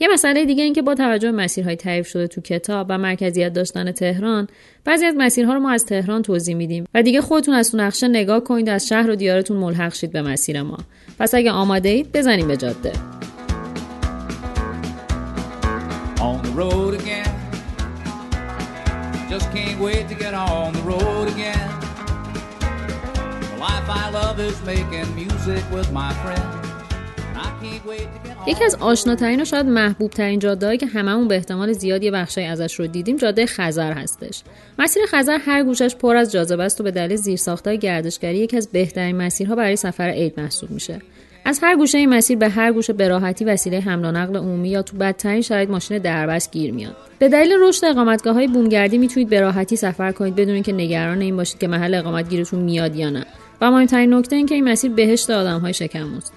یه 0.00 0.08
مسئله 0.12 0.44
دیگه 0.44 0.62
این 0.62 0.72
که 0.72 0.82
با 0.82 0.94
توجه 0.94 1.32
به 1.32 1.36
مسیرهای 1.36 1.76
تعریف 1.76 2.08
شده 2.08 2.26
تو 2.26 2.40
کتاب 2.40 2.86
و 2.90 2.98
مرکزیت 2.98 3.52
داشتن 3.52 3.92
تهران 3.92 4.48
بعضی 4.84 5.04
از 5.04 5.14
مسیرها 5.18 5.54
رو 5.54 5.60
ما 5.60 5.70
از 5.70 5.86
تهران 5.86 6.22
توضیح 6.22 6.54
میدیم 6.54 6.84
و 6.94 7.02
دیگه 7.02 7.20
خودتون 7.20 7.54
از 7.54 7.70
تو 7.70 7.76
نقشه 7.76 8.08
نگاه 8.08 8.44
کنید 8.44 8.68
از 8.68 8.88
شهر 8.88 9.10
و 9.10 9.14
دیارتون 9.14 9.56
ملحق 9.56 9.94
شید 9.94 10.12
به 10.12 10.22
مسیر 10.22 10.62
ما. 10.62 10.78
پس 11.18 11.34
اگه 11.34 11.50
آماده 11.50 11.88
اید 11.88 12.12
بزنیم 12.12 12.48
به 12.48 12.56
جاده. 12.56 12.92
Just 16.20 17.06
can't 17.06 17.19
wait 19.80 20.08
to 20.08 20.14
get 20.14 20.34
on 20.34 20.72
the 20.74 20.82
road 20.82 21.26
again. 21.28 21.70
The 23.52 23.56
life 23.58 23.88
I 23.88 24.10
love 24.12 24.38
is 24.38 24.60
making 24.64 25.08
music 25.14 25.64
with 25.72 25.90
my 25.92 26.12
friends. 26.22 26.70
یکی 28.46 28.64
از 28.64 28.74
آشناترین 28.74 29.42
و 29.42 29.44
شاید 29.44 29.66
محبوب 29.66 30.10
ترین 30.10 30.38
جاده 30.38 30.76
که 30.76 30.86
هممون 30.86 31.28
به 31.28 31.34
احتمال 31.34 31.72
زیاد 31.72 32.02
یه 32.02 32.10
بخشی 32.10 32.42
ازش 32.42 32.74
رو 32.74 32.86
دیدیم 32.86 33.16
جاده 33.16 33.46
خزر 33.46 33.92
هستش. 33.92 34.42
مسیر 34.78 35.02
خزر 35.06 35.38
هر 35.38 35.62
گوشش 35.62 35.96
پر 35.96 36.16
از 36.16 36.32
جاذبه 36.32 36.64
است 36.64 36.80
و 36.80 36.84
به 36.84 36.90
دلیل 36.90 37.16
زیرساختهای 37.16 37.78
گردشگری 37.78 38.38
یکی 38.38 38.56
از 38.56 38.68
بهترین 38.68 39.16
مسیرها 39.16 39.54
برای 39.54 39.76
سفر 39.76 40.08
عید 40.08 40.40
محسوب 40.40 40.70
میشه. 40.70 41.00
از 41.44 41.60
هر 41.62 41.76
گوشه 41.76 41.98
این 41.98 42.08
مسیر 42.08 42.38
به 42.38 42.48
هر 42.48 42.72
گوشه 42.72 42.92
به 42.92 43.08
راحتی 43.08 43.44
وسیله 43.44 43.80
حمل 43.80 44.04
و 44.04 44.12
نقل 44.12 44.36
عمومی 44.36 44.68
یا 44.68 44.82
تو 44.82 44.96
بدترین 44.96 45.40
شرایط 45.40 45.70
ماشین 45.70 45.98
دربست 45.98 46.52
گیر 46.52 46.72
میاد. 46.72 46.96
به 47.18 47.28
دلیل 47.28 47.52
رشد 47.60 47.84
اقامتگاه 47.84 48.34
های 48.34 48.46
بومگردی 48.46 48.98
می‌تونید 48.98 49.28
به 49.28 49.40
راحتی 49.40 49.76
سفر 49.76 50.12
کنید 50.12 50.34
بدون 50.34 50.54
اینکه 50.54 50.72
نگران 50.72 51.20
این 51.20 51.36
باشید 51.36 51.58
که 51.58 51.68
محل 51.68 51.94
اقامت 51.94 52.30
گیرتون 52.30 52.60
میاد 52.60 52.96
یا 52.96 53.10
نه. 53.10 53.26
و 53.60 53.70
مهمترین 53.70 54.14
نکته 54.14 54.36
این 54.36 54.46
که 54.46 54.54
این 54.54 54.64
مسیر 54.64 54.90
بهشت 54.90 55.30
آدم 55.30 55.60
های 55.60 55.74
شکموست 55.74 56.32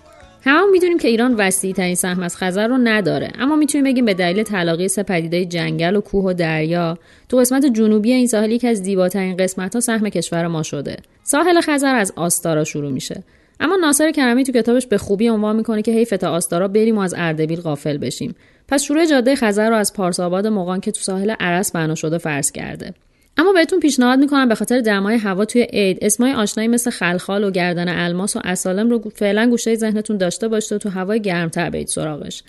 همون 0.46 0.70
می‌دونیم 0.72 0.98
که 0.98 1.08
ایران 1.08 1.36
وسیع 1.36 1.74
ترین 1.74 1.96
سهم 1.96 2.24
از 2.24 2.38
خزر 2.38 2.68
رو 2.68 2.78
نداره 2.78 3.32
اما 3.40 3.56
می‌تونیم 3.56 3.86
بگیم 3.86 4.06
به 4.06 4.14
دلیل 4.14 4.44
تلاقی 4.44 4.88
سه 4.88 5.46
جنگل 5.46 5.96
و 5.96 6.02
کوه 6.02 6.26
و 6.26 6.34
دریا 6.34 6.98
تو 7.30 7.38
قسمت 7.38 7.66
جنوبی 7.66 8.14
این 8.14 8.28
ساحل 8.28 8.52
یکی 8.52 8.68
از 8.68 8.78
زیباترین 8.78 9.38
قسمت 9.38 9.76
ها 9.76 9.80
سهم 9.80 10.10
کشور 10.10 10.48
ما 10.48 10.64
شده. 10.64 10.98
ساحل 11.24 11.62
خزر 11.62 11.96
از 11.96 12.14
آستارا 12.16 12.64
شروع 12.64 12.92
میشه. 12.92 13.24
اما 13.64 13.76
ناصر 13.76 14.12
کرمی 14.12 14.44
تو 14.44 14.52
کتابش 14.52 14.88
به 14.88 14.98
خوبی 14.98 15.28
عنوان 15.28 15.56
می‌کنه 15.56 15.82
که 15.82 15.92
حیف 15.92 16.10
تا 16.10 16.30
آستارا 16.30 16.68
بریم 16.68 16.98
و 16.98 17.02
از 17.02 17.14
اردبیل 17.18 17.62
غافل 17.62 17.98
بشیم. 17.98 18.36
پس 18.68 18.84
شروع 18.84 19.06
جاده 19.06 19.36
خزر 19.36 19.70
رو 19.70 19.76
از 19.76 19.94
پارس 19.94 20.20
آباد 20.20 20.48
مقان 20.48 20.80
که 20.80 20.92
تو 20.92 21.00
ساحل 21.02 21.34
عرس 21.40 21.72
بنا 21.72 21.96
شده 21.96 22.18
فرض 22.18 22.52
کرده. 22.52 22.94
اما 23.38 23.54
بهتون 23.54 23.80
پیشنهاد 23.80 24.20
می‌کنم 24.20 24.50
به 24.50 24.56
خاطر 24.56 24.82
دمای 24.82 25.16
هوا 25.16 25.46
توی 25.46 25.62
عید 25.62 25.98
اسمای 26.02 26.34
آشنایی 26.34 26.68
مثل 26.68 26.92
خلخال 26.92 27.44
و 27.44 27.52
گردن 27.52 27.90
الماس 27.90 28.36
و 28.36 28.40
اسالم 28.44 28.90
رو 28.90 29.12
فعلا 29.16 29.50
گوشه 29.50 29.76
ذهنتون 29.76 30.18
داشته 30.18 30.48
باشید 30.48 30.74
و 30.74 30.78
تو 30.78 30.90
هوای 30.90 31.22
گرمتر 31.22 31.70
برید 31.70 31.88
سراغش. 31.88 32.44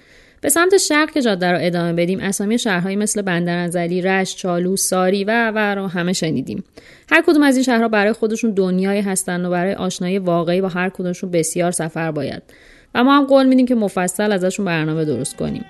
به 0.44 0.50
سمت 0.50 0.76
شرق 0.76 1.10
که 1.10 1.22
جاده 1.22 1.52
رو 1.52 1.58
ادامه 1.60 1.92
بدیم 1.92 2.20
اسامی 2.20 2.58
شهرهایی 2.58 2.96
مثل 2.96 3.22
بندرانزلی، 3.22 4.02
رشت، 4.02 4.36
چالو، 4.36 4.76
ساری 4.76 5.24
و 5.24 5.50
و 5.50 5.58
رو 5.58 5.86
همه 5.86 6.12
شنیدیم. 6.12 6.64
هر 7.10 7.22
کدوم 7.26 7.42
از 7.42 7.56
این 7.56 7.64
شهرها 7.64 7.88
برای 7.88 8.12
خودشون 8.12 8.50
دنیایی 8.50 9.00
هستند 9.00 9.44
و 9.44 9.50
برای 9.50 9.74
آشنایی 9.74 10.18
واقعی 10.18 10.60
با 10.60 10.68
هر 10.68 10.88
کدومشون 10.88 11.30
بسیار 11.30 11.70
سفر 11.70 12.10
باید. 12.10 12.42
و 12.94 13.04
ما 13.04 13.16
هم 13.16 13.24
قول 13.24 13.46
میدیم 13.46 13.66
که 13.66 13.74
مفصل 13.74 14.32
ازشون 14.32 14.66
برنامه 14.66 15.04
درست 15.04 15.36
کنیم. 15.36 15.64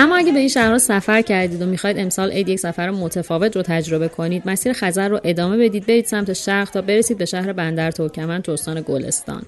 اما 0.00 0.16
اگه 0.16 0.32
به 0.32 0.38
این 0.38 0.48
شهرها 0.48 0.78
سفر 0.78 1.22
کردید 1.22 1.62
و 1.62 1.66
می‌خواید 1.66 1.98
امسال 1.98 2.30
عید 2.30 2.48
یک 2.48 2.58
سفر 2.58 2.90
متفاوت 2.90 3.56
رو 3.56 3.62
تجربه 3.62 4.08
کنید 4.08 4.42
مسیر 4.46 4.72
خزر 4.72 5.08
رو 5.08 5.20
ادامه 5.24 5.56
بدید 5.56 5.86
برید 5.86 6.04
سمت 6.04 6.32
شرق 6.32 6.70
تا 6.70 6.82
برسید 6.82 7.18
به 7.18 7.24
شهر 7.24 7.52
بندر 7.52 7.90
ترکمن 7.90 8.42
تو 8.42 8.52
استان 8.52 8.80
گلستان. 8.80 9.42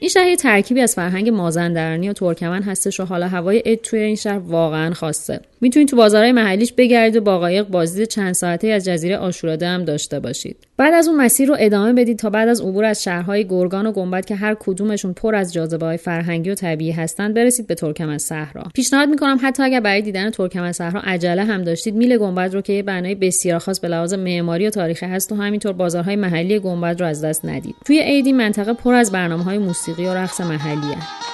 این 0.00 0.08
شهر 0.08 0.26
یه 0.26 0.36
ترکیبی 0.36 0.80
از 0.80 0.94
فرهنگ 0.94 1.28
مازندرانی 1.28 2.08
و 2.08 2.12
ترکمن 2.12 2.62
هستش 2.62 3.00
و 3.00 3.04
حالا 3.04 3.28
هوای 3.28 3.58
عید 3.58 3.80
توی 3.80 4.00
این 4.00 4.16
شهر 4.16 4.38
واقعا 4.38 4.94
خاصه. 4.94 5.40
می‌تونید 5.60 5.88
تو 5.88 5.96
بازارهای 5.96 6.32
محلیش 6.32 6.72
بگردید 6.72 7.16
و 7.16 7.20
با 7.20 7.38
قایق 7.38 7.68
بازدید 7.68 8.08
چند 8.08 8.32
ساعته 8.32 8.68
از 8.68 8.84
جزیره 8.84 9.16
آشوراده 9.16 9.66
هم 9.66 9.84
داشته 9.84 10.20
باشید. 10.20 10.56
بعد 10.76 10.94
از 10.94 11.08
اون 11.08 11.16
مسیر 11.16 11.48
رو 11.48 11.56
ادامه 11.58 11.92
بدید 11.92 12.18
تا 12.18 12.30
بعد 12.30 12.48
از 12.48 12.60
عبور 12.60 12.84
از 12.84 13.02
شهرهای 13.02 13.44
گرگان 13.44 13.86
و 13.86 13.92
گنبد 13.92 14.24
که 14.24 14.34
هر 14.34 14.56
کدومشون 14.60 15.12
پر 15.12 15.34
از 15.34 15.52
جاذبه 15.52 15.86
های 15.86 15.96
فرهنگی 15.96 16.50
و 16.50 16.54
طبیعی 16.54 16.90
هستند 16.90 17.34
برسید 17.34 17.66
به 17.66 17.74
ترکمن 17.74 18.18
صحرا. 18.18 18.62
پیشنهاد 18.74 19.08
می‌کنم 19.08 19.38
حتی 19.42 19.62
اگر 19.62 19.80
برای 19.80 20.02
دیدن 20.02 20.30
ترکمن 20.30 20.72
صحرا 20.72 21.00
عجله 21.00 21.44
هم 21.44 21.64
داشتید 21.64 21.94
میل 21.94 22.18
گنبد 22.18 22.54
رو 22.54 22.60
که 22.60 22.72
یه 22.72 22.82
بنای 22.82 23.14
بسیار 23.14 23.58
خاص 23.58 23.80
به 23.80 23.88
لحاظ 23.88 24.14
معماری 24.14 24.66
و 24.66 24.70
تاریخی 24.70 25.06
هست 25.06 25.32
و 25.32 25.34
همینطور 25.34 25.72
بازارهای 25.72 26.16
محلی 26.16 26.58
گنبد 26.58 27.00
رو 27.00 27.06
از 27.06 27.24
دست 27.24 27.44
ندید. 27.44 27.74
توی 27.86 28.00
عیدی 28.00 28.32
منطقه 28.32 28.72
پر 28.72 28.94
از 28.94 29.12
برنامه‌های 29.12 29.58
موسیقی 29.58 29.85
و 29.88 30.14
رقص 30.14 30.40
محلیه. 30.40 31.25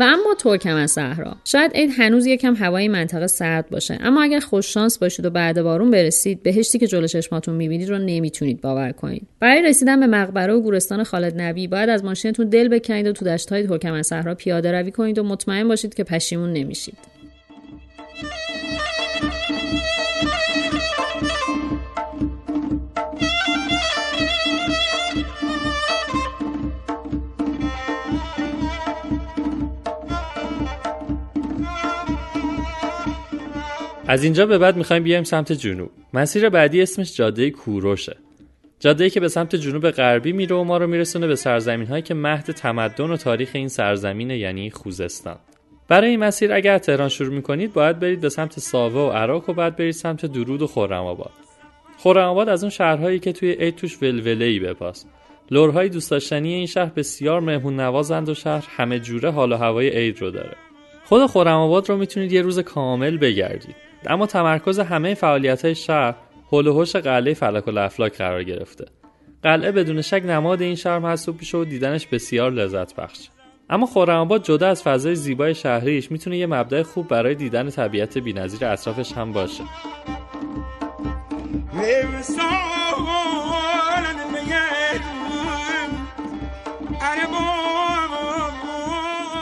و 0.00 0.02
اما 0.02 0.34
ترکمن 0.38 0.86
صحرا. 0.86 1.36
شاید 1.44 1.72
عید 1.74 1.90
هنوز 1.98 2.26
یکم 2.26 2.54
هوای 2.54 2.88
منطقه 2.88 3.26
سرد 3.26 3.70
باشه. 3.70 3.98
اما 4.00 4.22
اگر 4.22 4.40
خوش 4.40 4.74
شانس 4.74 4.98
باشید 4.98 5.26
و 5.26 5.30
بعد 5.30 5.62
بارون 5.62 5.90
برسید 5.90 6.42
بهشتی 6.42 6.78
که 6.78 6.86
جلو 6.86 7.06
چشماتون 7.06 7.54
می‌بینید 7.54 7.88
رو 7.88 7.98
نمی‌تونید 7.98 8.60
باور 8.60 8.92
کنید. 8.92 9.26
برای 9.40 9.62
رسیدن 9.62 10.00
به 10.00 10.06
مقبره 10.06 10.54
و 10.54 10.60
گورستان 10.60 11.04
خالد 11.04 11.40
نبی 11.40 11.66
باید 11.66 11.88
از 11.88 12.04
ماشینتون 12.04 12.48
دل 12.48 12.68
بکنید 12.68 13.06
و 13.06 13.12
تو 13.12 13.24
دشتهای 13.24 13.66
ترکمن 13.66 14.02
صحرا 14.02 14.34
پیاده 14.34 14.72
روی 14.72 14.90
کنید 14.90 15.18
و 15.18 15.22
مطمئن 15.22 15.68
باشید 15.68 15.94
که 15.94 16.04
پشیمون 16.04 16.52
نمیشید. 16.52 17.09
از 34.10 34.24
اینجا 34.24 34.46
به 34.46 34.58
بعد 34.58 34.76
می‌خوایم 34.76 35.02
بیایم 35.02 35.24
سمت 35.24 35.52
جنوب. 35.52 35.90
مسیر 36.14 36.48
بعدی 36.48 36.82
اسمش 36.82 37.16
جاده 37.16 37.50
کوروشه. 37.50 38.16
جاده 38.80 39.10
که 39.10 39.20
به 39.20 39.28
سمت 39.28 39.56
جنوب 39.56 39.90
غربی 39.90 40.32
میره 40.32 40.56
و 40.56 40.64
ما 40.64 40.76
رو 40.76 40.86
میرسونه 40.86 41.26
به 41.26 41.36
سرزمین 41.36 41.86
هایی 41.86 42.02
که 42.02 42.14
مهد 42.14 42.50
تمدن 42.50 43.10
و 43.10 43.16
تاریخ 43.16 43.50
این 43.52 43.68
سرزمینه 43.68 44.38
یعنی 44.38 44.70
خوزستان. 44.70 45.36
برای 45.88 46.10
این 46.10 46.20
مسیر 46.20 46.52
اگر 46.52 46.78
تهران 46.78 47.08
شروع 47.08 47.34
می‌کنید 47.34 47.72
باید 47.72 47.98
برید 47.98 48.20
به 48.20 48.28
سمت 48.28 48.60
ساوه 48.60 49.00
و 49.00 49.10
عراق 49.10 49.50
و 49.50 49.52
بعد 49.52 49.76
برید 49.76 49.94
سمت 49.94 50.26
درود 50.26 50.62
و 50.62 50.66
خرم 50.66 51.04
آباد. 51.04 51.32
خرم 51.98 52.28
آباد 52.28 52.48
از 52.48 52.62
اون 52.62 52.70
شهرهایی 52.70 53.18
که 53.18 53.32
توی 53.32 53.52
عید 53.52 53.76
توش 53.76 54.02
ولوله 54.02 54.44
ای 54.44 54.58
بپاس. 54.58 55.04
لورهای 55.50 55.88
دوست 55.88 56.10
داشتنی 56.10 56.54
این 56.54 56.66
شهر 56.66 56.92
بسیار 56.96 57.40
مهمون 57.40 57.80
نوازند 57.80 58.28
و 58.28 58.34
شهر 58.34 58.64
همه 58.68 58.98
جوره 58.98 59.30
حال 59.30 59.52
و 59.52 59.56
هوای 59.56 59.88
عید 59.88 60.20
رو 60.20 60.30
داره. 60.30 60.56
خود 61.04 61.26
خرم 61.26 61.58
آباد 61.58 61.88
رو 61.88 61.96
می‌تونید 61.96 62.32
یه 62.32 62.42
روز 62.42 62.58
کامل 62.58 63.16
بگردید. 63.16 63.89
اما 64.06 64.26
تمرکز 64.26 64.78
همه 64.78 65.14
فعالیت 65.14 65.64
های 65.64 65.74
شهر 65.74 66.14
حول 66.46 66.66
و 66.66 66.72
حوش 66.72 66.96
قلعه 66.96 67.34
فلک 67.34 67.68
و 67.68 67.70
لفلاک 67.70 68.18
قرار 68.18 68.44
گرفته. 68.44 68.84
قلعه 69.42 69.72
بدون 69.72 70.02
شک 70.02 70.22
نماد 70.26 70.62
این 70.62 70.74
شهر 70.74 70.98
محسوب 70.98 71.36
میشه 71.40 71.58
و 71.58 71.64
دیدنش 71.64 72.06
بسیار 72.06 72.50
لذت 72.50 72.94
بخش. 72.94 73.28
اما 73.70 73.86
خرم‌آباد 73.86 74.44
جدا 74.44 74.68
از 74.68 74.82
فضای 74.82 75.14
زیبای 75.14 75.54
شهریش 75.54 76.10
می‌تونه 76.10 76.36
یه 76.38 76.46
مبدع 76.46 76.82
خوب 76.82 77.08
برای 77.08 77.34
دیدن 77.34 77.70
طبیعت 77.70 78.18
بی‌نظیر 78.18 78.64
اطرافش 78.64 79.12
هم 79.12 79.32
باشه. 79.32 79.64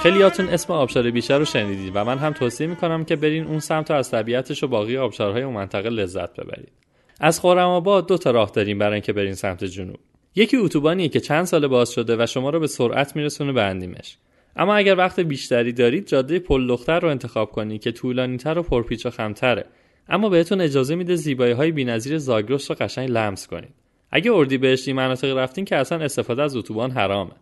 خیلیاتون 0.03 0.49
اسم 0.49 0.73
آبشار 0.73 1.11
بیشتر 1.11 1.39
رو 1.39 1.45
شنیدید 1.45 1.93
و 1.95 2.05
من 2.05 2.19
هم 2.19 2.33
توصیه 2.33 2.67
می‌کنم 2.67 3.05
که 3.05 3.17
برین 3.17 3.45
اون 3.45 3.59
سمت 3.59 3.91
و 3.91 3.95
از 3.95 4.11
طبیعتش 4.11 4.63
و 4.63 4.69
باقی 4.69 4.97
آبشارهای 4.97 5.43
اون 5.43 5.55
منطقه 5.55 5.89
لذت 5.91 6.41
ببرید. 6.41 6.73
از 7.21 7.41
خورم 7.41 7.69
آباد 7.69 8.09
دو 8.09 8.19
تا 8.19 8.31
راه 8.31 8.51
داریم 8.55 8.79
برای 8.79 8.93
اینکه 8.93 9.13
برین 9.13 9.35
سمت 9.35 9.65
جنوب. 9.65 9.97
یکی 10.35 10.57
اتوبانیه 10.57 11.09
که 11.09 11.21
چند 11.21 11.45
سال 11.45 11.67
باز 11.67 11.91
شده 11.93 12.17
و 12.23 12.27
شما 12.27 12.51
رو 12.51 12.61
به 12.61 12.67
سرعت 12.67 13.17
میرسونه 13.17 13.53
به 13.53 13.63
اندیمش. 13.63 14.17
اما 14.57 14.75
اگر 14.75 14.97
وقت 14.97 15.21
بیشتری 15.21 15.73
دارید 15.73 16.07
جاده 16.07 16.39
پل 16.39 16.67
دختر 16.67 17.01
رو 17.01 17.09
انتخاب 17.09 17.51
کنید 17.51 17.83
که 17.83 17.93
طولانیتر 17.93 18.59
و 18.59 18.63
پرپیچ 18.63 19.07
و 19.07 19.11
خمتره. 19.11 19.65
اما 20.09 20.29
بهتون 20.29 20.61
اجازه 20.61 20.95
میده 20.95 21.15
زیبایی 21.15 21.53
های 21.53 21.73
بی‌نظیر 21.73 22.19
زاگرس 22.19 22.71
رو 22.71 22.77
قشنگ 22.81 23.11
لمس 23.11 23.47
کنید. 23.47 23.75
اگه 24.11 24.33
اردی 24.33 24.59
بهشتی 24.59 24.93
مناطق 24.93 25.37
رفتین 25.37 25.65
که 25.65 25.77
اصلا 25.77 25.99
استفاده 25.99 26.43
از 26.43 26.57
اتوبان 26.57 26.91
حرامه. 26.91 27.33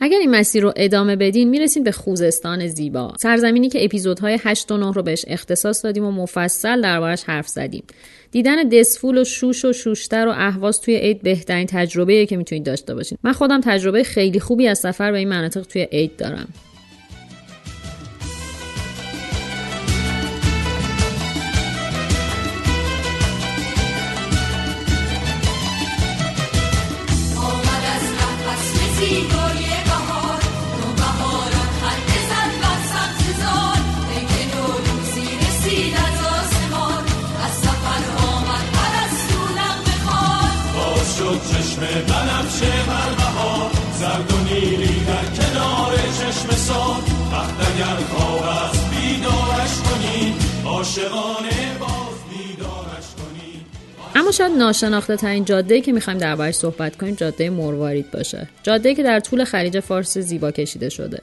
اگر 0.00 0.18
این 0.18 0.30
مسیر 0.30 0.62
رو 0.62 0.72
ادامه 0.76 1.16
بدین 1.16 1.48
می‌رسین 1.48 1.84
به 1.84 1.92
خوزستان 1.92 2.66
زیبا. 2.68 3.12
سرزمینی 3.18 3.68
که 3.68 3.84
اپیزودهای 3.84 4.38
8 4.42 4.72
و 4.72 4.76
9 4.76 4.92
رو 4.92 5.02
بهش 5.02 5.24
اختصاص 5.28 5.84
دادیم 5.84 6.04
و 6.04 6.10
مفصل 6.10 6.80
دربارش 6.80 7.24
حرف 7.24 7.48
زدیم. 7.48 7.82
دیدن 8.30 8.68
دسفول 8.68 9.18
و 9.18 9.24
شوش 9.24 9.64
و 9.64 9.72
شوشتر 9.72 10.26
و 10.26 10.30
اهواز 10.30 10.80
توی 10.80 10.96
عید 10.96 11.22
بهترین 11.22 11.66
تجربه 11.66 12.26
که 12.26 12.36
می‌تونید 12.36 12.64
داشته 12.64 12.94
باشین. 12.94 13.18
من 13.22 13.32
خودم 13.32 13.60
تجربه 13.60 14.02
خیلی 14.02 14.40
خوبی 14.40 14.68
از 14.68 14.78
سفر 14.78 15.12
به 15.12 15.18
این 15.18 15.28
مناطق 15.28 15.62
توی 15.62 15.88
عید 15.92 16.16
دارم. 16.16 16.48
اما 54.14 54.32
شاید 54.32 54.52
ناشناخته 54.52 55.16
ترین 55.16 55.44
جاده 55.44 55.80
که 55.80 55.92
می‌خوایم 55.92 56.18
دربارش 56.18 56.54
صحبت 56.54 56.96
کنیم 56.96 57.14
جاده 57.14 57.50
مروارید 57.50 58.10
باشه. 58.10 58.48
جاده 58.62 58.94
که 58.94 59.02
در 59.02 59.20
طول 59.20 59.44
خلیج 59.44 59.80
فارس 59.80 60.18
زیبا 60.18 60.50
کشیده 60.50 60.88
شده. 60.88 61.22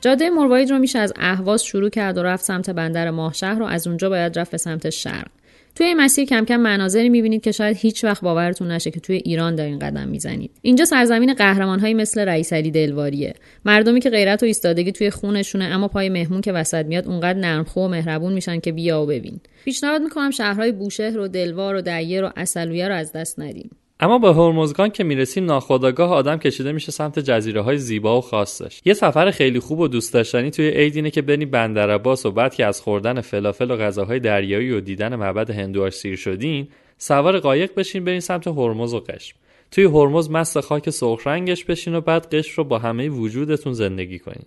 جاده 0.00 0.30
مروارید 0.30 0.70
رو 0.70 0.78
میشه 0.78 0.98
از 0.98 1.12
اهواز 1.16 1.64
شروع 1.64 1.90
کرد 1.90 2.18
و 2.18 2.22
رفت 2.22 2.44
سمت 2.44 2.70
بندر 2.70 3.10
ماهشهر 3.10 3.62
و 3.62 3.64
از 3.64 3.86
اونجا 3.86 4.08
باید 4.08 4.38
رفت 4.38 4.50
به 4.50 4.58
سمت 4.58 4.90
شرق. 4.90 5.26
توی 5.74 5.86
این 5.86 5.96
مسیر 5.96 6.24
کم 6.24 6.44
کم 6.44 6.56
مناظری 6.56 7.08
می‌بینید 7.08 7.42
که 7.42 7.52
شاید 7.52 7.76
هیچ 7.76 8.04
وقت 8.04 8.22
باورتون 8.22 8.70
نشه 8.70 8.90
که 8.90 9.00
توی 9.00 9.16
ایران 9.16 9.54
دارین 9.54 9.78
قدم 9.78 10.08
می‌زنید 10.08 10.50
اینجا 10.62 10.84
سرزمین 10.84 11.34
قهرمانهایی 11.34 11.94
مثل 11.94 12.20
رئیس 12.20 12.52
علی 12.52 12.70
دلواریه. 12.70 13.34
مردمی 13.64 14.00
که 14.00 14.10
غیرت 14.10 14.42
و 14.42 14.46
ایستادگی 14.46 14.92
توی 14.92 15.10
خونشونه 15.10 15.64
اما 15.64 15.88
پای 15.88 16.08
مهمون 16.08 16.40
که 16.40 16.52
وسط 16.52 16.86
میاد 16.86 17.08
اونقدر 17.08 17.38
نرمخو 17.38 17.80
و 17.80 17.88
مهربون 17.88 18.32
میشن 18.32 18.60
که 18.60 18.72
بیا 18.72 19.02
و 19.02 19.06
ببین. 19.06 19.40
پیشنهاد 19.64 20.02
می‌کنم 20.02 20.30
شهرهای 20.30 20.72
بوشهر 20.72 21.18
و 21.18 21.28
دلوار 21.28 21.74
و 21.74 21.80
دیر 21.80 22.24
و 22.24 22.30
اصلویه 22.36 22.88
رو 22.88 22.94
از 22.94 23.12
دست 23.12 23.40
ندیم 23.40 23.70
اما 24.02 24.18
به 24.18 24.34
هرمزگان 24.34 24.90
که 24.90 25.04
می‌رسیم 25.04 25.44
ناخداگاه 25.44 26.10
آدم 26.10 26.36
کشیده 26.36 26.72
میشه 26.72 26.92
سمت 26.92 27.18
جزیره 27.18 27.60
های 27.60 27.78
زیبا 27.78 28.18
و 28.18 28.20
خاصش. 28.20 28.80
یه 28.84 28.94
سفر 28.94 29.30
خیلی 29.30 29.60
خوب 29.60 29.80
و 29.80 29.88
دوست 29.88 30.14
داشتنی 30.14 30.50
توی 30.50 30.68
عید 30.68 30.96
اینه 30.96 31.10
که 31.10 31.22
بریم 31.22 31.50
بندر 31.50 31.90
عباس 31.90 32.26
و 32.26 32.30
بعد 32.30 32.54
که 32.54 32.66
از 32.66 32.80
خوردن 32.80 33.20
فلافل 33.20 33.70
و 33.70 33.76
غذاهای 33.76 34.20
دریایی 34.20 34.70
و 34.70 34.80
دیدن 34.80 35.16
معبد 35.16 35.50
هندوار 35.50 35.90
سیر 35.90 36.16
شدین 36.16 36.68
سوار 36.98 37.38
قایق 37.38 37.74
بشین 37.74 38.04
برین 38.04 38.20
سمت 38.20 38.48
هرمز 38.48 38.94
و 38.94 39.00
قشم. 39.00 39.36
توی 39.70 39.84
هرمز 39.84 40.30
مست 40.30 40.60
خاک 40.60 40.90
سرخ 40.90 41.26
رنگش 41.26 41.64
بشین 41.64 41.94
و 41.94 42.00
بعد 42.00 42.34
قشم 42.34 42.54
رو 42.56 42.64
با 42.64 42.78
همه 42.78 43.08
وجودتون 43.08 43.72
زندگی 43.72 44.18
کنین. 44.18 44.46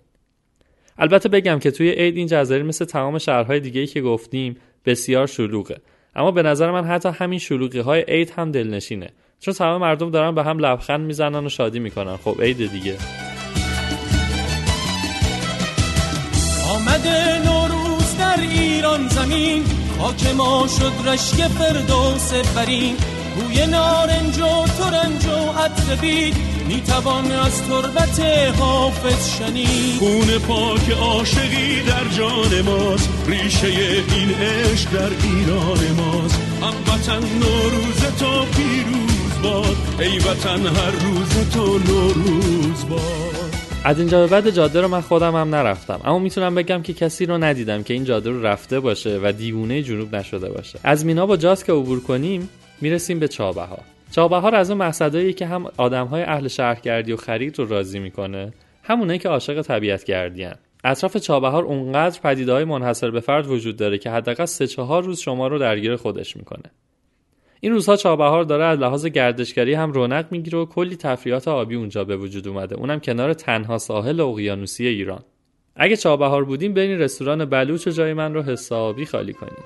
البته 0.98 1.28
بگم 1.28 1.58
که 1.58 1.70
توی 1.70 1.90
عید 1.90 2.16
این 2.16 2.26
جزایر 2.26 2.62
مثل 2.62 2.84
تمام 2.84 3.18
شهرهای 3.18 3.60
دیگه 3.60 3.86
که 3.86 4.00
گفتیم 4.00 4.56
بسیار 4.86 5.26
شلوغه. 5.26 5.76
اما 6.16 6.30
به 6.30 6.42
نظر 6.42 6.70
من 6.70 6.84
حتی 6.84 7.08
همین 7.08 7.38
شلوغی 7.38 7.78
های 7.78 8.04
عید 8.08 8.30
هم 8.30 8.50
دلنشینه. 8.50 9.10
چون 9.40 9.54
تمام 9.54 9.80
مردم 9.80 10.10
دارن 10.10 10.34
به 10.34 10.44
هم 10.44 10.58
لبخند 10.58 11.00
می‌زنن 11.00 11.46
و 11.46 11.48
شادی 11.48 11.78
می‌کنن. 11.78 12.16
خب 12.16 12.42
عید 12.42 12.72
دیگه. 12.72 12.96
آمده 16.74 17.38
نوروز 17.44 18.16
در 18.18 18.40
ایران 18.40 19.08
زمین 19.08 19.64
خاک 19.98 20.26
ما 20.36 20.66
شد 20.78 21.08
رشک 21.08 21.34
فردوس 21.34 22.32
برین. 22.56 22.96
بوی 23.36 23.66
نارنج 23.66 24.38
و 24.38 24.66
ترنج 24.78 25.26
و 25.26 25.52
عطر 25.58 25.94
بید 26.00 26.36
می‌توان 26.68 27.32
از 27.32 27.62
تربت 27.62 28.20
حافظ 28.58 29.38
شنید. 29.38 29.98
خون 29.98 30.38
پاک 30.38 30.90
عاشقی 30.90 31.82
در 31.82 32.08
جان 32.16 32.60
ماست 32.60 33.10
ریشه 33.26 33.66
این 33.66 34.34
عشق 34.34 34.90
در 34.90 35.10
ایران 35.22 35.92
ماست. 35.96 36.40
هموطن 36.62 37.20
نوروز 37.34 38.00
تو 38.18 38.44
پیروز 38.44 39.15
ای 40.00 40.18
وطن 40.18 40.66
هر 40.66 40.90
روز 40.90 41.52
تو 41.52 41.78
نوروز 41.78 42.88
باد. 42.88 43.00
از 43.84 43.98
اینجا 43.98 44.20
به 44.20 44.26
بعد 44.26 44.50
جاده 44.50 44.80
رو 44.80 44.88
من 44.88 45.00
خودم 45.00 45.36
هم 45.36 45.54
نرفتم. 45.54 46.00
اما 46.04 46.18
می‌تونم 46.18 46.54
بگم 46.54 46.82
که 46.82 46.92
کسی 46.92 47.26
رو 47.26 47.38
ندیدم 47.38 47.82
که 47.82 47.94
این 47.94 48.04
جاده 48.04 48.30
رو 48.30 48.46
رفته 48.46 48.80
باشه 48.80 49.20
و 49.22 49.32
دیوونه 49.32 49.82
جنوب 49.82 50.16
نشده 50.16 50.48
باشه. 50.48 50.78
از 50.84 51.06
مینا 51.06 51.26
با 51.26 51.36
جاز 51.36 51.64
که 51.64 51.72
عبور 51.72 52.00
کنیم 52.00 52.48
می‌رسیم 52.80 53.18
به 53.18 53.28
چابهار. 53.28 53.80
چابهار 54.12 54.54
از 54.54 54.70
اون 54.70 54.82
مقصدایی 54.82 55.32
که 55.32 55.46
هم 55.46 55.66
آدمهای 55.76 56.22
اهل 56.22 56.48
شهرگردی 56.48 57.12
و 57.12 57.16
خرید 57.16 57.58
رو 57.58 57.68
راضی 57.68 57.98
می‌کنه 57.98 58.52
همونه 58.82 59.18
که 59.18 59.28
عاشق 59.28 59.62
طبیعت 59.62 60.04
گردیان 60.04 60.54
اطراف 60.84 61.16
چابهار 61.16 61.64
اونقدر 61.64 62.20
پدیده 62.20 62.52
های 62.52 62.64
منحصر 62.64 63.10
به 63.10 63.20
فرد 63.20 63.46
وجود 63.46 63.76
داره 63.76 63.98
که 63.98 64.10
حداقل 64.10 64.44
سه 64.44 64.66
چهار 64.66 65.02
روز 65.02 65.20
شما 65.20 65.48
رو 65.48 65.58
درگیر 65.58 65.96
خودش 65.96 66.36
می‌کنه. 66.36 66.70
این 67.60 67.72
روزها 67.72 67.96
چابهار 67.96 68.44
داره 68.44 68.64
از 68.64 68.78
لحاظ 68.78 69.06
گردشگری 69.06 69.74
هم 69.74 69.92
رونق 69.92 70.26
می‌گیره 70.30 70.58
و 70.58 70.66
کلی 70.66 70.96
تفریحات 70.96 71.48
آبی 71.48 71.74
اونجا 71.74 72.04
به 72.04 72.16
وجود 72.16 72.48
اومده. 72.48 72.76
اونم 72.76 73.00
کنار 73.00 73.32
تنها 73.34 73.78
ساحل 73.78 74.20
اقیانوسی 74.20 74.86
ایران. 74.86 75.22
اگه 75.76 75.96
چابهار 75.96 76.44
بودیم 76.44 76.74
برین 76.74 76.98
رستوران 76.98 77.44
بلوچ 77.44 77.88
جای 77.88 78.12
من 78.12 78.34
رو 78.34 78.42
حسابی 78.42 79.06
خالی 79.06 79.32
کنیم 79.32 79.64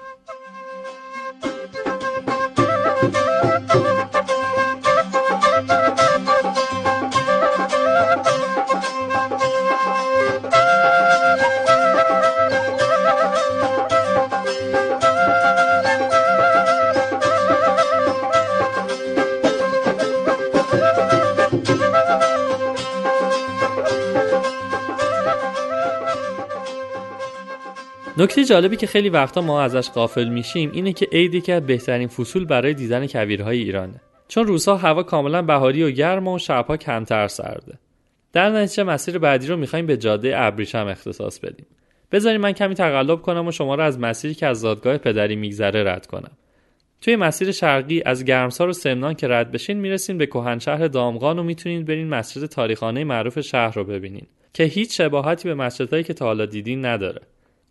نکته 28.20 28.44
جالبی 28.44 28.76
که 28.76 28.86
خیلی 28.86 29.08
وقتا 29.08 29.40
ما 29.40 29.62
ازش 29.62 29.90
غافل 29.90 30.28
میشیم 30.28 30.70
اینه 30.74 30.92
که 30.92 31.08
عید 31.12 31.50
از 31.50 31.66
بهترین 31.66 32.08
فصول 32.08 32.44
برای 32.44 32.74
دیدن 32.74 33.06
کویرهای 33.06 33.58
ایرانه. 33.58 34.00
چون 34.28 34.46
روزها 34.46 34.76
هوا 34.76 35.02
کاملا 35.02 35.42
بهاری 35.42 35.82
و 35.82 35.90
گرم 35.90 36.28
و 36.28 36.38
شبها 36.38 36.76
کمتر 36.76 37.28
سرده. 37.28 37.78
در 38.32 38.50
نتیجه 38.50 38.82
مسیر 38.82 39.18
بعدی 39.18 39.46
رو 39.46 39.56
می‌خوایم 39.56 39.86
به 39.86 39.96
جاده 39.96 40.32
ابریشم 40.40 40.86
اختصاص 40.86 41.38
بدیم. 41.38 41.66
بذارید 42.12 42.40
من 42.40 42.52
کمی 42.52 42.74
تقلب 42.74 43.22
کنم 43.22 43.46
و 43.46 43.52
شما 43.52 43.74
رو 43.74 43.82
از 43.82 43.98
مسیری 43.98 44.34
که 44.34 44.46
از 44.46 44.60
زادگاه 44.60 44.98
پدری 44.98 45.36
میگذره 45.36 45.92
رد 45.92 46.06
کنم. 46.06 46.32
توی 47.00 47.16
مسیر 47.16 47.52
شرقی 47.52 48.02
از 48.06 48.24
گرمسار 48.24 48.68
و 48.68 48.72
سمنان 48.72 49.14
که 49.14 49.28
رد 49.28 49.52
بشین 49.52 49.78
می‌رسین 49.78 50.18
به 50.18 50.26
کهنشهر 50.26 50.86
دامغان 50.86 51.38
و 51.38 51.42
می‌تونید 51.42 51.86
برین 51.86 52.08
مسجد 52.08 52.46
تاریخانه 52.46 53.04
معروف 53.04 53.40
شهر 53.40 53.74
رو 53.74 53.84
ببینین. 53.84 54.26
که 54.54 54.64
هیچ 54.64 54.96
شباهتی 54.96 55.48
به 55.48 55.54
مسجدهایی 55.54 56.04
که 56.04 56.14
تا 56.14 56.24
حالا 56.24 56.46
دیدین 56.46 56.84
نداره. 56.84 57.20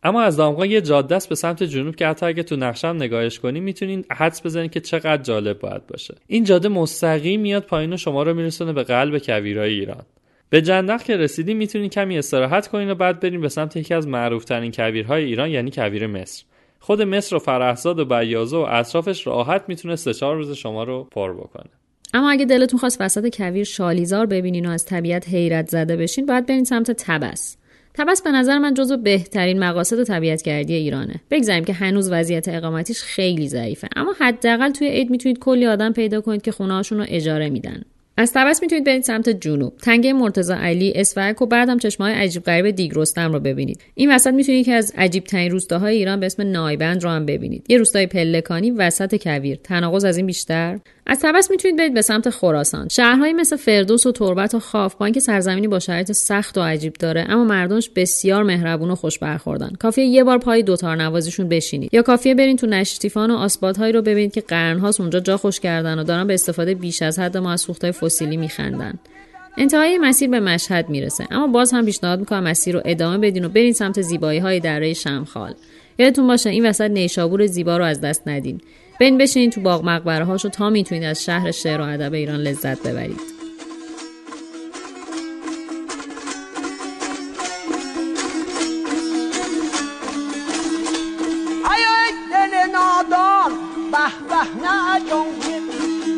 اما 0.04 0.22
از 0.22 0.38
دامغان 0.38 0.72
یه 0.72 0.82
جاده 0.82 1.16
است 1.16 1.30
به 1.30 1.36
سمت 1.36 1.64
جنوب 1.64 1.96
که 1.96 2.08
حتی 2.08 2.26
اگه 2.26 2.44
تو 2.44 2.56
نقشم 2.56 2.88
نگاهش 2.88 3.40
کنی 3.40 3.60
می‌تونین 3.60 4.06
حدس 4.12 4.46
بزنید 4.46 4.72
که 4.72 4.80
چقدر 4.80 5.24
جالب 5.24 5.60
باید 5.60 5.88
باشه. 5.88 6.16
این 6.28 6.44
جاده 6.44 6.70
مستقیم 6.70 7.42
میاد 7.42 7.64
پایین 7.64 7.94
و 7.94 7.98
شما 7.98 8.24
رو 8.24 8.34
میرسونه 8.34 8.74
به 8.74 8.84
قلب 8.84 9.18
کویرای 9.18 9.74
ایران. 9.74 10.04
به 10.50 10.62
جندق 10.62 11.04
که 11.04 11.18
رسیدیم 11.18 11.58
می‌تونین 11.58 11.90
کمی 11.90 12.18
استراحت 12.18 12.68
کنین 12.68 12.90
و 12.90 12.96
بعد 12.96 13.20
بریم 13.20 13.42
به 13.42 13.50
سمت 13.50 13.76
یکی 13.76 13.94
از 13.94 14.08
معروفترین 14.08 14.72
کویرهای 14.72 15.24
ایران 15.24 15.50
یعنی 15.50 15.72
کویر 15.72 16.08
مصر. 16.08 16.44
خود 16.80 17.02
مصر 17.02 17.36
و 17.36 17.40
فرهزاد 17.40 18.00
و 18.00 18.06
بیازه 18.06 18.58
و 18.58 18.66
اطرافش 18.70 19.28
راحت 19.28 19.64
می‌تونه 19.68 19.96
سه 19.96 20.14
چهار 20.14 20.36
روز 20.36 20.52
شما 20.52 20.84
رو 20.84 21.08
پر 21.12 21.34
بکنه. 21.34 21.70
اما 22.14 22.32
اگه 22.32 22.46
دلتون 22.46 22.80
خواست 22.80 23.02
وسط 23.02 23.36
کویر 23.38 23.64
شالیزار 23.64 24.26
ببینین 24.26 24.66
و 24.66 24.70
از 24.70 24.86
طبیعت 24.86 25.30
حیرت 25.30 25.70
زده 25.70 25.98
بشین 25.98 26.26
باید 26.26 26.46
برین 26.46 26.64
سمت 26.64 26.92
تبس. 26.92 27.58
تبس 28.00 28.22
به 28.22 28.32
نظر 28.32 28.58
من 28.58 28.74
جزو 28.74 28.98
بهترین 28.98 29.60
مقاصد 29.60 30.04
طبیعتگردی 30.04 30.74
ایرانه. 30.74 31.16
بگذاریم 31.32 31.64
که 31.64 31.74
هنوز 31.74 32.10
وضعیت 32.12 32.48
اقامتیش 32.48 33.02
خیلی 33.02 33.48
ضعیفه 33.48 33.88
اما 33.96 34.14
حداقل 34.20 34.72
توی 34.72 34.88
عید 34.88 35.10
می‌تونید 35.10 35.40
کلی 35.40 35.66
آدم 35.66 35.94
پیدا 35.94 36.22
کنید 36.22 36.42
که 36.42 36.52
خونه 36.52 36.82
رو 36.82 37.06
اجاره 37.08 37.50
میدن. 37.50 37.82
از 38.18 38.32
تبس 38.34 38.62
می‌تونید 38.62 38.86
برید 38.86 39.04
سمت 39.04 39.30
جنوب. 39.30 39.78
تنگه 39.78 40.14
مرتضی 40.14 40.54
علی 40.54 40.94
اسفرک 40.96 41.42
و 41.42 41.46
بعدم 41.46 41.78
چشمه 41.78 42.16
عجیب 42.16 42.44
غریب 42.44 42.70
دیگ 42.76 42.92
رستم 42.96 43.34
رو 43.34 43.40
ببینید. 43.40 43.82
این 43.96 44.12
وسط 44.12 44.34
می‌تونید 44.34 44.66
که 44.66 44.74
از 44.74 44.94
عجیب 44.98 45.24
ترین 45.24 45.52
روستاهای 45.52 45.96
ایران 45.96 46.20
به 46.20 46.26
اسم 46.26 46.44
نایبند 46.44 47.04
رو 47.04 47.10
هم 47.10 47.26
ببینید. 47.26 47.66
یه 47.70 47.78
روستای 47.78 48.08
پلکانی 48.08 48.72
وسط 48.72 49.24
کویر. 49.24 49.58
تناقض 49.64 50.06
از 50.06 50.18
این 50.18 50.26
بیشتر؟ 50.26 50.80
از 51.10 51.20
تبس 51.22 51.52
می‌تونید 51.52 51.78
برید 51.78 51.94
به 51.94 52.02
سمت 52.02 52.30
خراسان. 52.30 52.88
شهرهایی 52.88 53.34
مثل 53.34 53.56
فردوس 53.56 54.06
و 54.06 54.12
تربت 54.12 54.56
و 54.56 54.60
خاف 54.60 54.96
با 54.96 55.06
اینکه 55.06 55.20
سرزمینی 55.20 55.68
با 55.68 55.80
شرایط 55.80 56.12
سخت 56.12 56.58
و 56.58 56.62
عجیب 56.62 56.94
داره 56.94 57.26
اما 57.30 57.44
مردمش 57.44 57.90
بسیار 57.90 58.44
مهربون 58.44 58.92
و 58.92 58.96
خوش 58.96 59.20
برخوردن. 59.20 59.72
کافیه 59.80 60.06
یه 60.06 60.24
بار 60.24 60.38
پای 60.38 60.64
دوتار 60.64 60.96
نوازیشون 60.96 61.50
بشینید. 61.50 61.94
یا 61.94 62.02
کافیه 62.02 62.36
برین 62.36 62.58
تو 62.58 62.68
نشتیفان 62.68 63.32
و 63.32 63.36
آسبادهایی 63.36 63.94
رو 63.94 64.02
ببینید 64.02 64.34
که 64.34 64.42
قرنهاست 64.42 65.02
اونجا 65.02 65.20
جا 65.20 65.38
خوش 65.38 65.60
کردن 65.60 66.00
و 66.00 66.04
دارن 66.04 66.28
به 66.28 66.34
استفاده 66.34 66.74
بیش 66.74 67.02
از 67.02 67.20
حد 67.20 67.38
ما 67.38 67.52
از 67.52 67.62
سوختهای 67.62 67.92
فسیلی 67.92 68.38
میخندن. 68.38 68.94
انتهای 69.58 69.98
مسیر 69.98 70.30
به 70.30 70.40
مشهد 70.40 70.90
می‌رسه 70.90 71.28
اما 71.32 71.48
باز 71.48 71.74
هم 71.74 71.86
پیشنهاد 71.86 72.20
می‌کنم 72.20 72.44
مسیر 72.44 72.76
رو 72.76 72.82
ادامه 72.86 73.18
بدین 73.18 73.46
و 73.46 73.50
برین 73.50 73.74
سمت 73.74 74.02
زیبایی 74.02 74.40
های 74.40 74.60
دره 74.60 74.94
شمخال. 74.94 75.54
یادتون 76.00 76.28
باشه 76.28 76.50
این 76.50 76.66
وسط 76.66 76.92
نیشابور 76.92 77.46
زیبا 77.46 77.78
رو 77.78 77.84
از 77.84 78.02
دست 78.02 78.28
ندین. 78.28 78.62
بین 79.00 79.18
بشینید 79.18 79.52
تو 79.52 79.62
باغ 79.62 79.86
مقبره 79.86 80.26
هاشو 80.26 80.50
تا 80.50 80.70
می‌تونید 80.70 81.04
از 81.04 81.24
شهر 81.24 81.52
شعر 81.52 81.82
و 81.82 81.84
ادب 81.84 82.14
ایران 82.14 82.40
لذت 82.40 82.88
ببرید. 82.88 83.40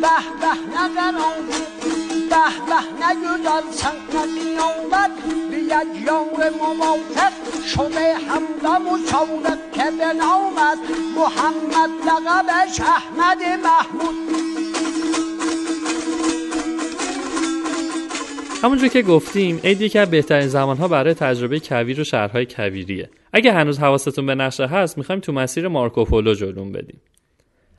به 0.02 0.08
به 2.68 3.06
نگذار 3.06 3.62
سنگتی 3.72 4.58
آمد 4.58 5.10
به 5.26 5.41
یک 5.62 6.06
یار 6.06 6.50
موافق 6.58 7.32
شده 7.74 8.14
همدم 8.14 8.86
و 8.86 8.98
شورق 9.10 9.58
که 9.72 9.90
به 9.98 10.12
محمد 11.16 11.90
لقبش 12.06 12.80
احمد 12.80 13.42
محمود 13.64 14.14
همونجور 18.62 18.88
که 18.88 19.02
گفتیم 19.02 19.60
عید 19.64 19.80
یکی 19.80 19.98
از 19.98 20.10
بهترین 20.10 20.48
زمانها 20.48 20.88
برای 20.88 21.14
تجربه 21.14 21.60
کویر 21.60 22.00
و 22.00 22.04
شهرهای 22.04 22.46
کویریه. 22.46 23.10
اگه 23.32 23.52
هنوز 23.52 23.78
حواستون 23.78 24.26
به 24.26 24.34
نقشه 24.34 24.66
هست 24.66 24.98
می‌خوایم 24.98 25.20
تو 25.20 25.32
مسیر 25.32 25.68
مارکوپولو 25.68 26.34
جلوم 26.34 26.72
بدیم. 26.72 27.00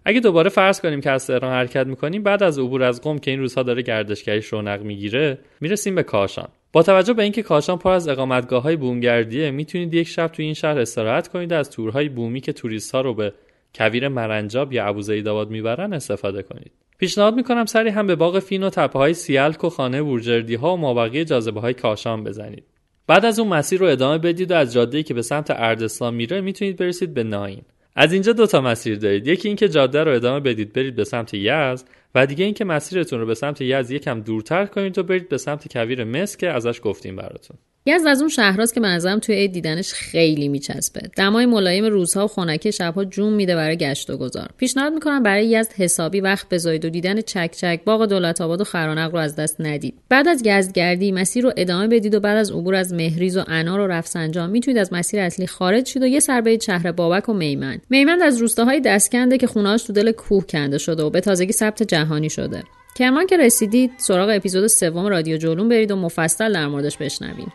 اگه 0.05 0.19
دوباره 0.19 0.49
فرض 0.49 0.81
کنیم 0.81 1.01
که 1.01 1.11
از 1.11 1.27
تهران 1.27 1.51
حرکت 1.51 1.87
می‌کنیم 1.87 2.23
بعد 2.23 2.43
از 2.43 2.59
عبور 2.59 2.83
از 2.83 3.01
قم 3.01 3.17
که 3.17 3.31
این 3.31 3.39
روزها 3.39 3.63
داره 3.63 3.81
گردشگری 3.81 4.41
رونق 4.51 4.81
می‌گیره 4.81 5.37
می‌رسیم 5.61 5.95
به 5.95 6.03
کاشان. 6.03 6.47
با 6.73 6.83
توجه 6.83 7.13
به 7.13 7.23
اینکه 7.23 7.43
کاشان 7.43 7.77
پر 7.77 7.91
از 7.91 8.07
اقامتگاه 8.07 8.63
های 8.63 8.75
بومگردیه 8.75 9.51
می‌تونید 9.51 9.93
یک 9.93 10.07
شب 10.07 10.27
توی 10.27 10.45
این 10.45 10.53
شهر 10.53 10.79
استراحت 10.79 11.27
کنید 11.27 11.53
از 11.53 11.71
تورهای 11.71 12.09
بومی 12.09 12.41
که 12.41 12.53
توریست 12.53 12.95
ها 12.95 13.01
رو 13.01 13.13
به 13.13 13.33
کویر 13.75 14.07
مرنجاب 14.07 14.73
یا 14.73 14.85
ابوزیدآباد 14.85 15.49
می‌برن 15.49 15.93
استفاده 15.93 16.43
کنید. 16.43 16.71
پیشنهاد 16.97 17.35
می‌کنم 17.35 17.65
سری 17.65 17.89
هم 17.89 18.07
به 18.07 18.15
باغ 18.15 18.39
فین 18.39 18.63
و 18.63 18.69
تپه 18.69 18.99
های 18.99 19.13
سیلک 19.13 19.63
و 19.63 19.69
خانه 19.69 20.01
بورجردی 20.01 20.55
ها 20.55 20.73
و 20.73 20.77
مابقی 20.77 21.25
جاذبه 21.25 21.59
های 21.59 21.73
کاشان 21.73 22.23
بزنید. 22.23 22.63
بعد 23.07 23.25
از 23.25 23.39
اون 23.39 23.47
مسیر 23.47 23.79
رو 23.79 23.87
ادامه 23.87 24.17
بدید 24.17 24.51
و 24.51 24.55
از 24.55 24.73
جاده‌ای 24.73 25.03
که 25.03 25.13
به 25.13 25.21
سمت 25.21 25.51
اردستان 25.51 26.13
میره 26.13 26.41
می‌تونید 26.41 26.77
برسید 26.77 27.13
به 27.13 27.23
ناین. 27.23 27.61
از 27.95 28.13
اینجا 28.13 28.33
دو 28.33 28.47
تا 28.47 28.61
مسیر 28.61 28.97
دارید. 28.97 29.27
یکی 29.27 29.47
اینکه 29.47 29.69
جاده 29.69 30.03
رو 30.03 30.15
ادامه 30.15 30.39
بدید 30.39 30.73
برید 30.73 30.95
به 30.95 31.03
سمت 31.03 31.33
یزد 31.33 31.87
و 32.15 32.25
دیگه 32.25 32.45
اینکه 32.45 32.65
مسیرتون 32.65 33.19
رو 33.19 33.25
به 33.25 33.35
سمت 33.35 33.61
یزد 33.61 33.91
یکم 33.91 34.21
دورتر 34.21 34.65
کنید 34.65 34.97
و 34.97 35.03
برید 35.03 35.29
به 35.29 35.37
سمت 35.37 35.73
کویر 35.73 36.03
مس 36.03 36.37
که 36.37 36.49
ازش 36.49 36.81
گفتیم 36.83 37.15
براتون. 37.15 37.57
یزد 37.85 38.07
از 38.07 38.19
اون 38.19 38.29
شهراست 38.29 38.73
که 38.73 38.79
به 38.79 38.87
نظرم 38.87 39.19
توی 39.19 39.35
عید 39.35 39.51
دیدنش 39.51 39.93
خیلی 39.93 40.47
میچسبه. 40.47 41.01
دمای 41.17 41.45
ملایم 41.45 41.85
روزها 41.85 42.25
و 42.25 42.27
خنکی 42.27 42.71
شبها 42.71 43.05
جون 43.05 43.33
میده 43.33 43.55
برای 43.55 43.77
گشت 43.77 44.09
و 44.09 44.17
گذار. 44.17 44.49
پیشنهاد 44.57 44.93
می‌کنم 44.93 45.23
برای 45.23 45.45
یزد 45.45 45.73
حسابی 45.73 46.21
وقت 46.21 46.49
بذارید 46.49 46.85
و 46.85 46.89
دیدن 46.89 47.21
چک 47.21 47.51
چک 47.51 47.81
باغ 47.85 48.05
دولت 48.05 48.41
آباد 48.41 48.61
و 48.61 48.63
خرانق 48.63 49.11
رو 49.11 49.17
از 49.17 49.35
دست 49.35 49.61
ندید. 49.61 49.93
بعد 50.09 50.27
از 50.27 50.43
گردگردی 50.43 51.11
مسیر 51.11 51.43
رو 51.43 51.53
ادامه 51.57 51.87
بدید 51.87 52.15
و 52.15 52.19
بعد 52.19 52.37
از 52.37 52.51
عبور 52.51 52.75
از 52.75 52.93
مهریز 52.93 53.37
و 53.37 53.43
انار 53.47 53.79
و 53.79 53.87
رفسنجان 53.87 54.49
می‌تونید 54.49 54.77
از 54.77 54.93
مسیر 54.93 55.19
اصلی 55.19 55.47
خارج 55.47 55.87
شید 55.87 56.03
و 56.03 56.07
یه 56.07 56.19
سر 56.19 56.41
برید 56.41 56.61
شهر 56.61 56.91
بابک 56.91 57.29
و 57.29 57.33
میمن. 57.33 57.81
میمن 57.89 58.21
از 58.21 58.37
روستاهای 58.37 58.81
دستکنده 58.81 59.37
که 59.37 59.47
خونهاش 59.47 59.83
تو 59.83 59.93
دل 59.93 60.11
کوه 60.11 60.45
کنده 60.45 60.77
شده 60.77 61.03
و 61.03 61.09
به 61.09 61.21
تازگی 61.21 61.51
ثبت 61.51 61.83
جهانی 61.83 62.29
شده. 62.29 62.63
کرمان 62.97 63.27
که 63.27 63.37
رسیدید 63.37 63.91
سراغ 63.97 64.29
اپیزود 64.29 64.67
سوم 64.67 65.05
رادیو 65.05 65.37
جولون 65.37 65.69
برید 65.69 65.91
و 65.91 65.95
مفصل 65.95 66.53
در 66.53 66.67
موردش 66.67 66.97
بشنوید. 66.97 67.47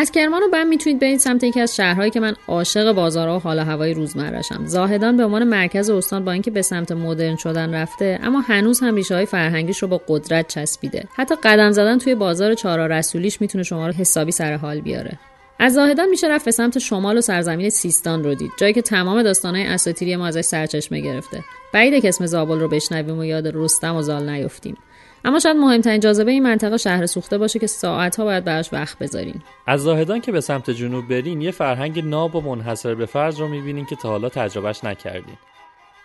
از 0.00 0.10
کرمان 0.10 0.42
و 0.42 0.48
بم 0.48 0.66
می‌تونید 0.66 1.00
برید 1.00 1.18
سمت 1.18 1.44
یکی 1.44 1.60
از 1.60 1.76
شهرهایی 1.76 2.10
که 2.10 2.20
من 2.20 2.36
عاشق 2.48 2.92
بازارها 2.92 3.36
و 3.36 3.40
حال 3.40 3.58
هوای 3.58 3.94
روزمرهشم. 3.94 4.66
زاهدان 4.66 5.16
به 5.16 5.24
عنوان 5.24 5.44
مرکز 5.44 5.90
استان 5.90 6.24
با 6.24 6.32
اینکه 6.32 6.50
به 6.50 6.62
سمت 6.62 6.92
مدرن 6.92 7.36
شدن 7.36 7.74
رفته 7.74 8.18
اما 8.22 8.40
هنوز 8.40 8.80
هم 8.80 8.94
ریشه 8.94 9.14
های 9.14 9.26
فرهنگیش 9.26 9.78
رو 9.78 9.88
با 9.88 10.00
قدرت 10.08 10.48
چسبیده. 10.48 11.04
حتی 11.16 11.34
قدم 11.42 11.70
زدن 11.70 11.98
توی 11.98 12.14
بازار 12.14 12.54
چارا 12.54 12.86
رسولیش 12.86 13.40
می‌تونه 13.40 13.64
شما 13.64 13.86
رو 13.86 13.92
حسابی 13.92 14.32
سر 14.32 14.56
حال 14.56 14.80
بیاره. 14.80 15.18
از 15.58 15.74
زاهدان 15.74 16.08
میشه 16.08 16.28
رفت 16.28 16.44
به 16.44 16.50
سمت 16.50 16.78
شمال 16.78 17.18
و 17.18 17.20
سرزمین 17.20 17.70
سیستان 17.70 18.24
رو 18.24 18.34
دید 18.34 18.50
جایی 18.56 18.72
که 18.72 18.82
تمام 18.82 19.22
داستانهای 19.22 19.66
اساطیری 19.66 20.16
ما 20.16 20.26
ازش 20.26 20.40
سرچشمه 20.40 21.00
گرفته. 21.00 21.44
بعیده 21.72 22.00
که 22.00 22.08
اسم 22.08 22.26
زابل 22.26 22.60
رو 22.60 22.68
بشنویم 22.68 23.18
و 23.18 23.24
یاد 23.24 23.46
رستم 23.54 23.96
و 23.96 24.02
زال 24.02 24.30
نیفتیم. 24.30 24.76
اما 25.24 25.38
شاید 25.38 25.56
مهمترین 25.56 26.00
جاذبه 26.00 26.30
این 26.30 26.42
منطقه 26.42 26.76
شهر 26.76 27.06
سوخته 27.06 27.38
باشه 27.38 27.58
که 27.58 27.66
ساعتها 27.66 28.24
باید 28.24 28.44
براش 28.44 28.72
وقت 28.72 28.98
بذارین. 28.98 29.42
از 29.66 29.80
زاهدان 29.80 30.20
که 30.20 30.32
به 30.32 30.40
سمت 30.40 30.70
جنوب 30.70 31.08
برین 31.08 31.40
یه 31.40 31.50
فرهنگ 31.50 32.04
ناب 32.04 32.36
و 32.36 32.40
منحصر 32.40 32.94
به 32.94 33.06
فرض 33.06 33.40
رو 33.40 33.48
می‌بینین 33.48 33.86
که 33.86 33.96
تا 33.96 34.08
حالا 34.08 34.28
تجربهش 34.28 34.84
نکردین. 34.84 35.36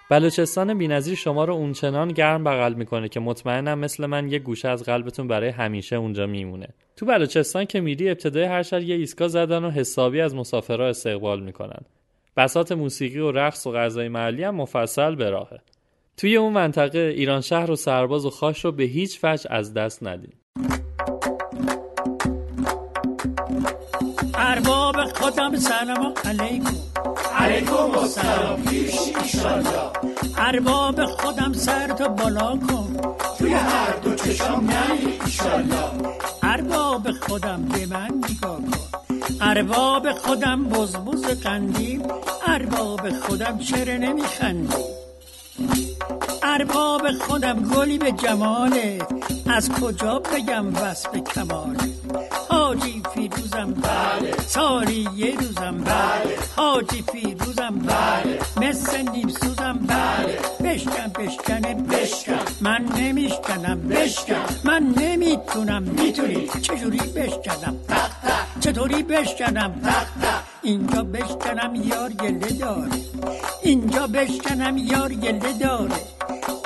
بلوچستان 0.10 0.78
بینظیر 0.78 1.16
شما 1.16 1.46
رو 1.46 1.54
اونچنان 1.54 2.08
گرم 2.08 2.44
بغل 2.44 2.74
می‌کنه 2.74 3.10
که 3.10 3.20
مطمئنم 3.20 3.80
مثل 3.80 4.06
من 4.06 4.32
یه 4.32 4.40
گوشه 4.40 4.70
از 4.70 4.84
قلبتون 4.84 5.28
برای 5.28 5.50
همیشه 5.50 5.96
اونجا 5.96 6.28
میمونه. 6.28 6.68
تو 6.96 7.06
بلوچستان 7.06 7.66
که 7.66 7.82
میری 7.82 8.10
ابتدای 8.10 8.44
هر 8.44 8.64
شهر 8.64 8.82
یه 8.82 8.96
ایستگاه 8.96 9.28
زدن 9.28 9.64
و 9.64 9.70
حسابی 9.70 10.22
از 10.22 10.36
مسافرها 10.36 10.88
استقبال 10.88 11.44
می‌کنن. 11.44 11.82
بسات 12.38 12.72
موسیقی 12.72 13.20
و 13.20 13.32
رقص 13.32 13.68
و 13.68 13.72
غذای 13.72 14.08
محلی 14.08 14.44
هم 14.44 14.56
مفصل 14.56 15.16
به 15.16 15.30
راهه. 15.30 15.60
توی 16.18 16.36
اون 16.36 16.54
منطقه 16.54 17.00
ایران 17.00 17.42
شهر 17.42 17.72
و 17.72 17.76
سرباز 17.76 18.26
و 18.26 18.30
خاش 18.30 18.66
رو 18.66 18.72
به 18.72 18.84
هیچ 18.84 19.20
وجه 19.24 19.52
از 19.52 19.74
دست 19.74 20.04
ندید 20.04 20.34
ارباب 24.34 24.96
خودم 25.14 25.56
سلام 25.56 26.14
علیکم. 26.26 26.76
علیکم 27.38 27.98
السلام. 27.98 28.64
پیش 28.64 28.96
ایشالله 29.24 29.92
ارباب 30.38 31.06
خودم 31.06 31.54
سر 31.54 31.88
تو 31.88 32.10
بالا 32.10 32.58
کن. 32.58 32.98
توی 33.38 33.54
هر 33.54 33.92
دو 34.04 34.16
چشم 34.16 34.64
نهی 34.68 35.20
ایشالله 35.26 35.76
ارباب 36.44 37.12
خودم 37.12 37.66
به 37.66 37.86
من 37.86 38.22
نگاه 38.30 38.62
کن. 38.62 38.88
ارباب 39.42 40.12
خودم 40.12 40.64
بزبز 40.64 41.44
قندیم 41.44 42.02
ارباب 42.48 43.10
خودم 43.10 43.58
چرا 43.58 43.98
نمیخندی؟ 43.98 45.05
ارباب 46.44 47.12
خودم 47.12 47.60
گلی 47.64 47.98
به 47.98 48.12
جماله. 48.12 49.00
از 49.50 49.70
کجا 49.72 50.20
بگم 50.20 50.76
وصف 50.76 51.16
کماله 51.16 51.78
حاجی 52.50 53.02
فیروزم 53.14 53.74
بله. 53.74 54.34
سالی 54.48 55.08
یه 55.16 55.36
روزم 55.36 55.78
بله. 55.84 56.38
حاجی 56.56 57.04
فیروزم 57.12 57.76
بله. 57.80 58.40
مثل 58.58 59.10
نیم 59.10 59.30
سوزم 59.30 59.80
بله. 59.88 60.40
بشکن 60.64 61.08
بشکنه 61.24 61.74
بشکن. 61.74 62.40
من 62.62 62.86
نمیشکنم 62.98 63.82
بشکن. 63.90 64.46
من 64.64 64.94
نمی‌تونم. 64.98 65.84
می‌تونی. 65.84 66.48
چجوری 66.62 66.98
بشکنم؟ 66.98 67.76
چطوری 68.62 69.04
بشکنم؟ 69.04 69.82
اینجا 70.62 71.04
بشکنم 71.04 71.76
یار 71.76 72.10
گله 72.10 72.50
داره 72.60 72.92
اینجا 73.64 74.08
بشکنم 74.08 74.78
یار 74.78 75.14
گله 75.14 75.54
داره 75.60 76.15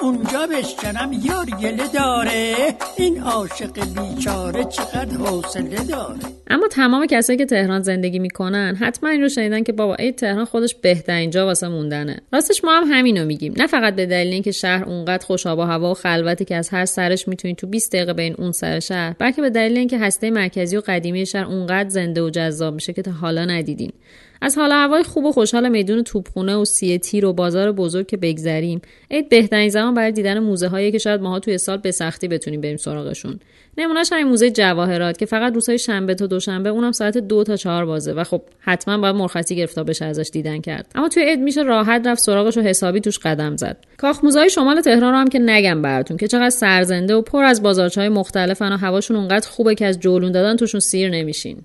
اونجا 0.02 0.48
بشکنم 0.48 1.12
یار 1.26 1.46
گله 1.46 1.88
داره. 1.94 2.56
این 2.98 3.22
عاشق 3.22 3.72
بیچاره 3.74 4.64
چقدر 4.64 5.18
حوصله 5.18 5.84
داره. 5.90 6.20
اما 6.48 6.68
تمام 6.68 7.06
کسایی 7.06 7.40
که 7.40 7.46
تهران 7.46 7.82
زندگی 7.82 8.20
می‌کنن 8.20 8.78
حتما 8.80 9.10
این 9.10 9.22
رو 9.22 9.30
شنیدن 9.30 9.64
که 9.64 9.72
بابا 9.72 9.96
ای 9.96 10.12
تهران 10.12 10.46
خودش 10.46 10.76
بهترین 10.76 11.30
جا 11.30 11.46
واسه 11.46 11.68
موندنه. 11.68 12.22
راستش 12.34 12.64
ما 12.64 12.72
هم 12.72 12.84
همینو 12.92 13.26
میگیم. 13.26 13.54
نه 13.58 13.68
فقط 13.68 13.96
به 13.96 14.06
دلیل 14.06 14.34
اینکه 14.34 14.52
شهر 14.52 14.84
اونقدر 14.84 15.26
خوش 15.26 15.48
آب 15.48 15.60
و 15.60 15.62
هوا 15.62 15.92
و 15.92 15.94
خلوتی 15.94 16.46
که 16.46 16.56
از 16.56 16.70
هر 16.70 16.86
سرش 16.86 17.28
می‌تونی 17.28 17.56
تو 17.56 17.68
20 17.68 17.92
دقیقه 17.96 18.14
بین 18.14 18.36
اون 18.38 18.52
سر 18.52 18.80
شهر 18.80 19.16
بلکه 19.20 19.42
به 19.42 19.50
دلیل 19.50 19.78
اینکه 19.78 20.00
هسته 20.00 20.32
مرکزی 20.32 20.78
و 20.78 20.82
قدیمی 20.88 21.26
شهر 21.26 21.46
اونقدر 21.46 21.90
زنده 21.90 22.22
و 22.22 22.30
جذاب 22.30 22.74
میشه 22.74 22.94
که 22.94 23.02
تا 23.02 23.12
حالا 23.12 23.46
ندیدین. 23.46 23.94
از 24.42 24.58
حال 24.58 24.72
هوای 24.72 25.04
خوب 25.04 25.26
و 25.26 25.32
خوشحال 25.32 25.70
میدون 25.70 26.04
توپخونه 26.04 26.56
و 26.56 26.66
سیه 26.66 26.98
تیر 26.98 27.26
و 27.26 27.34
بازار 27.34 27.72
بزرگ 27.72 28.08
که 28.08 28.18
بگذریم. 28.18 28.82
عید 29.12 29.30
بهترین 29.30 29.70
زمان 29.70 29.94
برای 29.94 30.12
دیدن 30.12 30.40
موزه 30.40 30.68
هایی 30.68 30.92
که 30.92 30.98
شاید 30.98 31.22
ماها 31.22 31.40
توی 31.40 31.58
سال 31.58 31.78
به 31.78 31.92
سختی 31.92 32.28
بتونیم 32.28 32.62
بریم 32.62 32.78
سراغشون. 32.78 33.40
نمونهش 33.78 34.10
همین 34.12 34.28
موزه 34.28 34.52
جواهرات 34.52 35.18
که 35.18 35.26
فقط 35.26 35.54
روزهای 35.54 35.78
شنبه 35.78 36.16
تا 36.16 36.28
دوشنبه 36.28 36.70
اونم 36.70 36.92
ساعت 36.92 37.18
دو 37.18 37.44
تا 37.44 37.56
چهار 37.56 37.86
بازه 37.86 38.14
و 38.14 38.24
خب 38.24 38.42
حتما 38.60 38.98
باید 38.98 39.16
مرخصی 39.16 39.56
گرفته 39.56 39.84
بشه 39.84 40.06
ازش 40.06 40.30
دیدن 40.34 40.62
کرد. 40.62 40.92
اما 40.96 41.10
توی 41.10 41.24
عید 41.24 41.40
میشه 41.40 41.62
راحت 41.62 42.08
رفت 42.08 42.22
سراغش 42.22 42.58
و 42.58 42.62
حسابی 42.62 43.00
توش 43.00 43.20
قدم 43.20 43.58
زد. 43.58 43.78
کاخ 43.98 44.24
موزه 44.24 44.48
شمال 44.48 44.82
تهران 44.82 45.12
رو 45.12 45.18
هم 45.18 45.28
که 45.28 45.40
نگم 45.40 45.82
براتون 45.82 46.18
که 46.18 46.28
چقدر 46.28 46.50
سرزنده 46.50 47.16
و 47.16 47.22
پر 47.22 47.44
از 47.44 47.64
بازارچهای 47.64 48.10
مختلفن 48.10 48.72
و 48.72 48.78
هواشون 48.78 49.18
اونقدر 49.18 49.50
خوبه 49.50 49.76
که 49.76 49.86
از 49.86 50.00
جولون 50.00 50.32
دادن 50.32 50.56
توشون 50.56 50.80
سیر 50.80 51.10
نمیشین. 51.10 51.58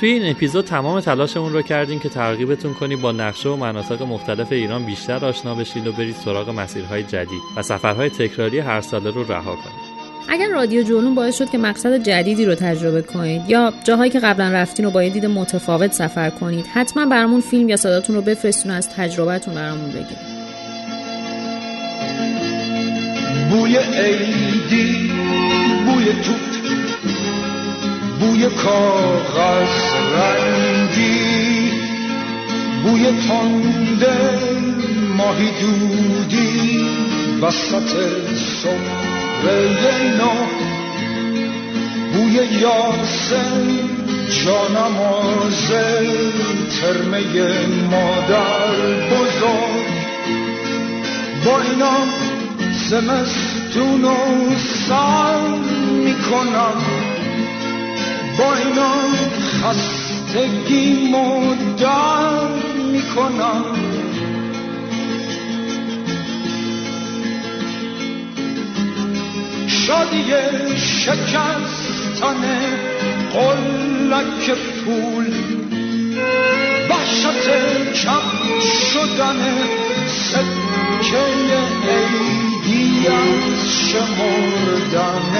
توی 0.00 0.10
این 0.10 0.30
اپیزود 0.30 0.64
تمام 0.64 1.00
تلاشمون 1.00 1.52
رو 1.52 1.62
کردیم 1.62 1.98
که 1.98 2.08
ترغیبتون 2.08 2.74
کنیم 2.74 3.00
با 3.00 3.12
نقشه 3.12 3.48
و 3.48 3.56
مناطق 3.56 4.02
مختلف 4.02 4.52
ایران 4.52 4.86
بیشتر 4.86 5.24
آشنا 5.24 5.54
بشید 5.54 5.86
و 5.86 5.92
برید 5.92 6.14
سراغ 6.14 6.50
مسیرهای 6.50 7.02
جدید 7.02 7.42
و 7.56 7.62
سفرهای 7.62 8.10
تکراری 8.10 8.58
هر 8.58 8.80
ساله 8.80 9.10
رو 9.10 9.32
رها 9.32 9.54
کنید. 9.56 9.98
اگر 10.28 10.48
رادیو 10.48 10.82
جولون 10.82 11.14
باعث 11.14 11.38
شد 11.38 11.50
که 11.50 11.58
مقصد 11.58 12.02
جدیدی 12.02 12.44
رو 12.44 12.54
تجربه 12.54 13.02
کنید 13.02 13.42
یا 13.48 13.72
جاهایی 13.84 14.10
که 14.10 14.20
قبلا 14.20 14.48
رفتین 14.52 14.84
رو 14.84 14.90
با 14.90 15.02
یه 15.02 15.10
دید 15.10 15.26
متفاوت 15.26 15.92
سفر 15.92 16.30
کنید 16.30 16.66
حتما 16.74 17.06
برامون 17.06 17.40
فیلم 17.40 17.68
یا 17.68 17.76
صداتون 17.76 18.16
رو 18.16 18.22
بفرستون 18.22 18.72
از 18.72 18.88
تجربهتون 18.88 19.54
برامون 19.54 19.90
بگید 19.90 20.18
بوی 23.50 23.76
عیدی 23.76 25.12
بوی 25.86 26.04
توت 26.04 26.57
بوی 28.20 28.46
کاغذ 28.46 29.76
رنگی 30.14 31.70
بوی 32.82 33.04
تنده 33.04 34.38
ماهی 35.16 35.50
دودی 35.60 36.86
وسط 37.42 37.90
سفره 38.34 40.16
نو 40.18 40.32
بوی 42.12 42.34
یاسم 42.60 43.66
جانماز 44.44 45.70
ترمه 46.80 47.20
مادر 47.90 48.76
بزرگ. 49.10 49.88
با 51.44 51.60
اینا 51.60 51.96
زمستون 52.88 54.04
و 54.04 54.16
سر 54.88 55.40
می‌کنم. 56.04 57.07
با 58.38 58.56
اینا 58.56 58.94
خستگی 59.62 61.10
مدر 61.10 62.48
می‌کنم. 62.92 63.64
شادی 69.66 70.24
شکستن 70.76 72.42
قلک 73.32 74.50
پول 74.84 75.34
وحشت 76.90 77.48
کم 78.04 78.60
شدن 78.92 79.40
سکه 80.06 81.26
عیدی 81.88 83.06
از 83.08 83.68
شمردن 83.90 85.34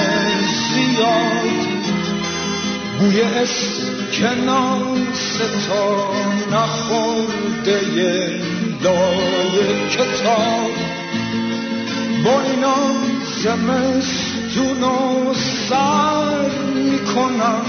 زیاد. 0.75 1.78
بوی 2.99 3.23
اسکناس 3.23 4.89
تا 5.69 6.11
نخورده 6.53 7.81
لای 8.83 9.57
کتاب. 9.91 10.71
با 12.25 12.41
اینا 12.43 12.77
زمستون 13.43 14.83
و 14.85 15.35
سر 15.69 16.51
می‌کنم. 16.75 17.63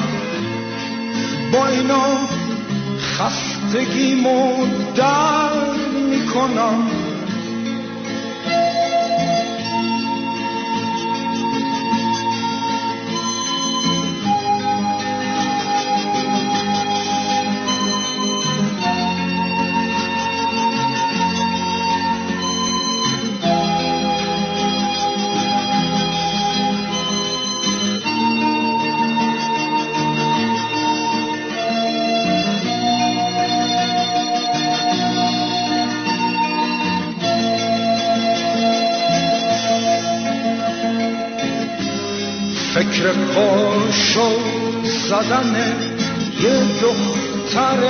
با 1.54 1.68
اینا 1.68 2.08
خستگی 3.00 4.16
در 4.96 5.54
می‌کنم. 6.10 6.99
زدن 45.30 45.56
یه 46.44 46.60
دختر 46.82 47.82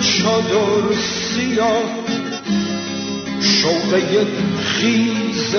چادر 0.00 0.96
سیاه. 0.96 1.82
شوقه 3.40 4.26
خیز 4.62 5.54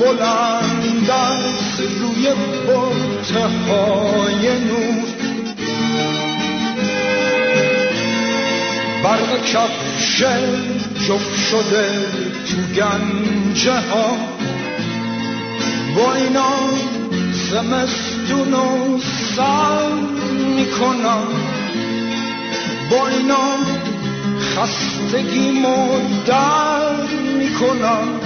بلند 0.00 1.10
از 1.10 1.80
روی 1.80 2.26
های 3.68 4.48
نور. 4.64 5.08
برق 9.04 9.44
کفش 9.44 10.22
جفت 11.08 11.36
شده 11.50 12.06
تو 12.48 12.80
گنجه 12.80 13.80
ها. 13.80 14.16
با 15.96 16.14
اینا 16.14 16.58
زمستون 17.50 18.54
و 18.54 18.98
سر 19.36 20.21
می‌کنم. 20.56 21.26
با 22.90 23.08
اینا 23.08 23.56
خستگیمو 24.40 26.00
در 26.26 27.06
می‌کنم. 27.38 28.20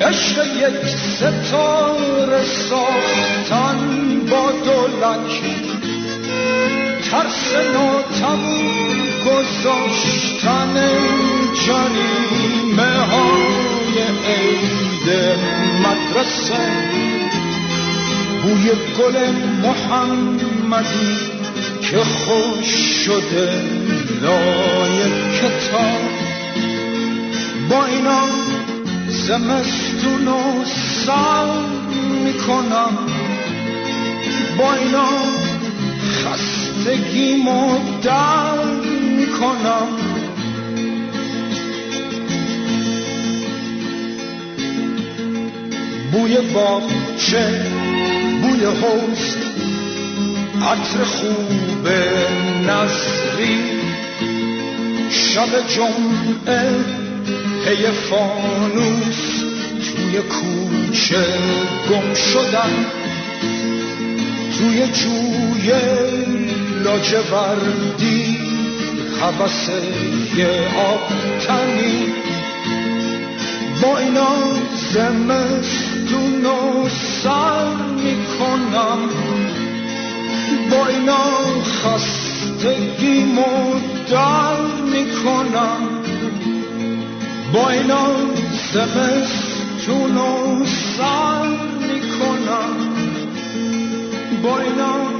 عشق 0.00 0.46
یک 0.56 0.86
ستاره 0.86 2.42
ساختن 2.44 3.78
با 4.30 4.52
دولک 4.64 5.40
ترس 7.10 7.52
ناتمون 7.74 8.96
گذاشتن 9.26 10.74
جریمه 11.66 12.96
های 12.98 13.98
عید 14.26 14.89
مدرسه. 15.84 16.58
بوی 18.42 18.70
گل 18.98 19.16
محمدی 19.62 21.16
که 21.80 21.96
خوش 21.96 22.66
شده 23.04 23.62
لای 24.22 24.98
کتاب. 25.38 26.00
با 27.70 27.86
اینا 27.86 28.22
زمستون 29.08 30.28
و 30.28 30.64
سال 31.06 31.48
می‌کنم. 32.24 32.98
با 34.58 34.74
اینا 34.74 35.08
خستگیمو 36.24 37.78
در 38.02 38.64
می‌کنم. 39.16 40.09
بوی 46.12 46.36
باغچه 46.54 47.64
بوی 48.42 48.64
حوز 48.64 49.36
عطر 50.62 51.04
خوب 51.04 51.88
نظری. 52.66 53.80
شب 55.10 55.68
جمعه 55.68 56.70
پی 57.64 57.86
فانوس 57.86 59.40
توی 59.80 60.18
کوچه 60.18 61.24
گم 61.90 62.14
شدن 62.14 62.86
توی 64.58 64.86
جوی 64.86 65.72
لاجوردی 66.84 68.38
حوث 69.20 69.68
یه 70.36 70.50
آب 70.76 71.08
تنی 71.46 72.06
با 73.82 73.98
اینا 73.98 74.36
زمستون 74.92 75.89
و 76.12 76.88
سر 77.22 77.74
می‌کنم. 77.74 78.98
با 80.70 80.86
اینا 80.86 81.62
خستگیمو 81.62 83.44
در 84.10 84.60
می‌کنم. 84.92 85.88
با 87.52 87.70
اینا 87.70 88.06
زمستون 88.72 90.16
و 90.16 90.64
سر 90.66 91.48
می‌کنم. 91.88 92.76
با 94.42 94.58
اینا 94.60 95.19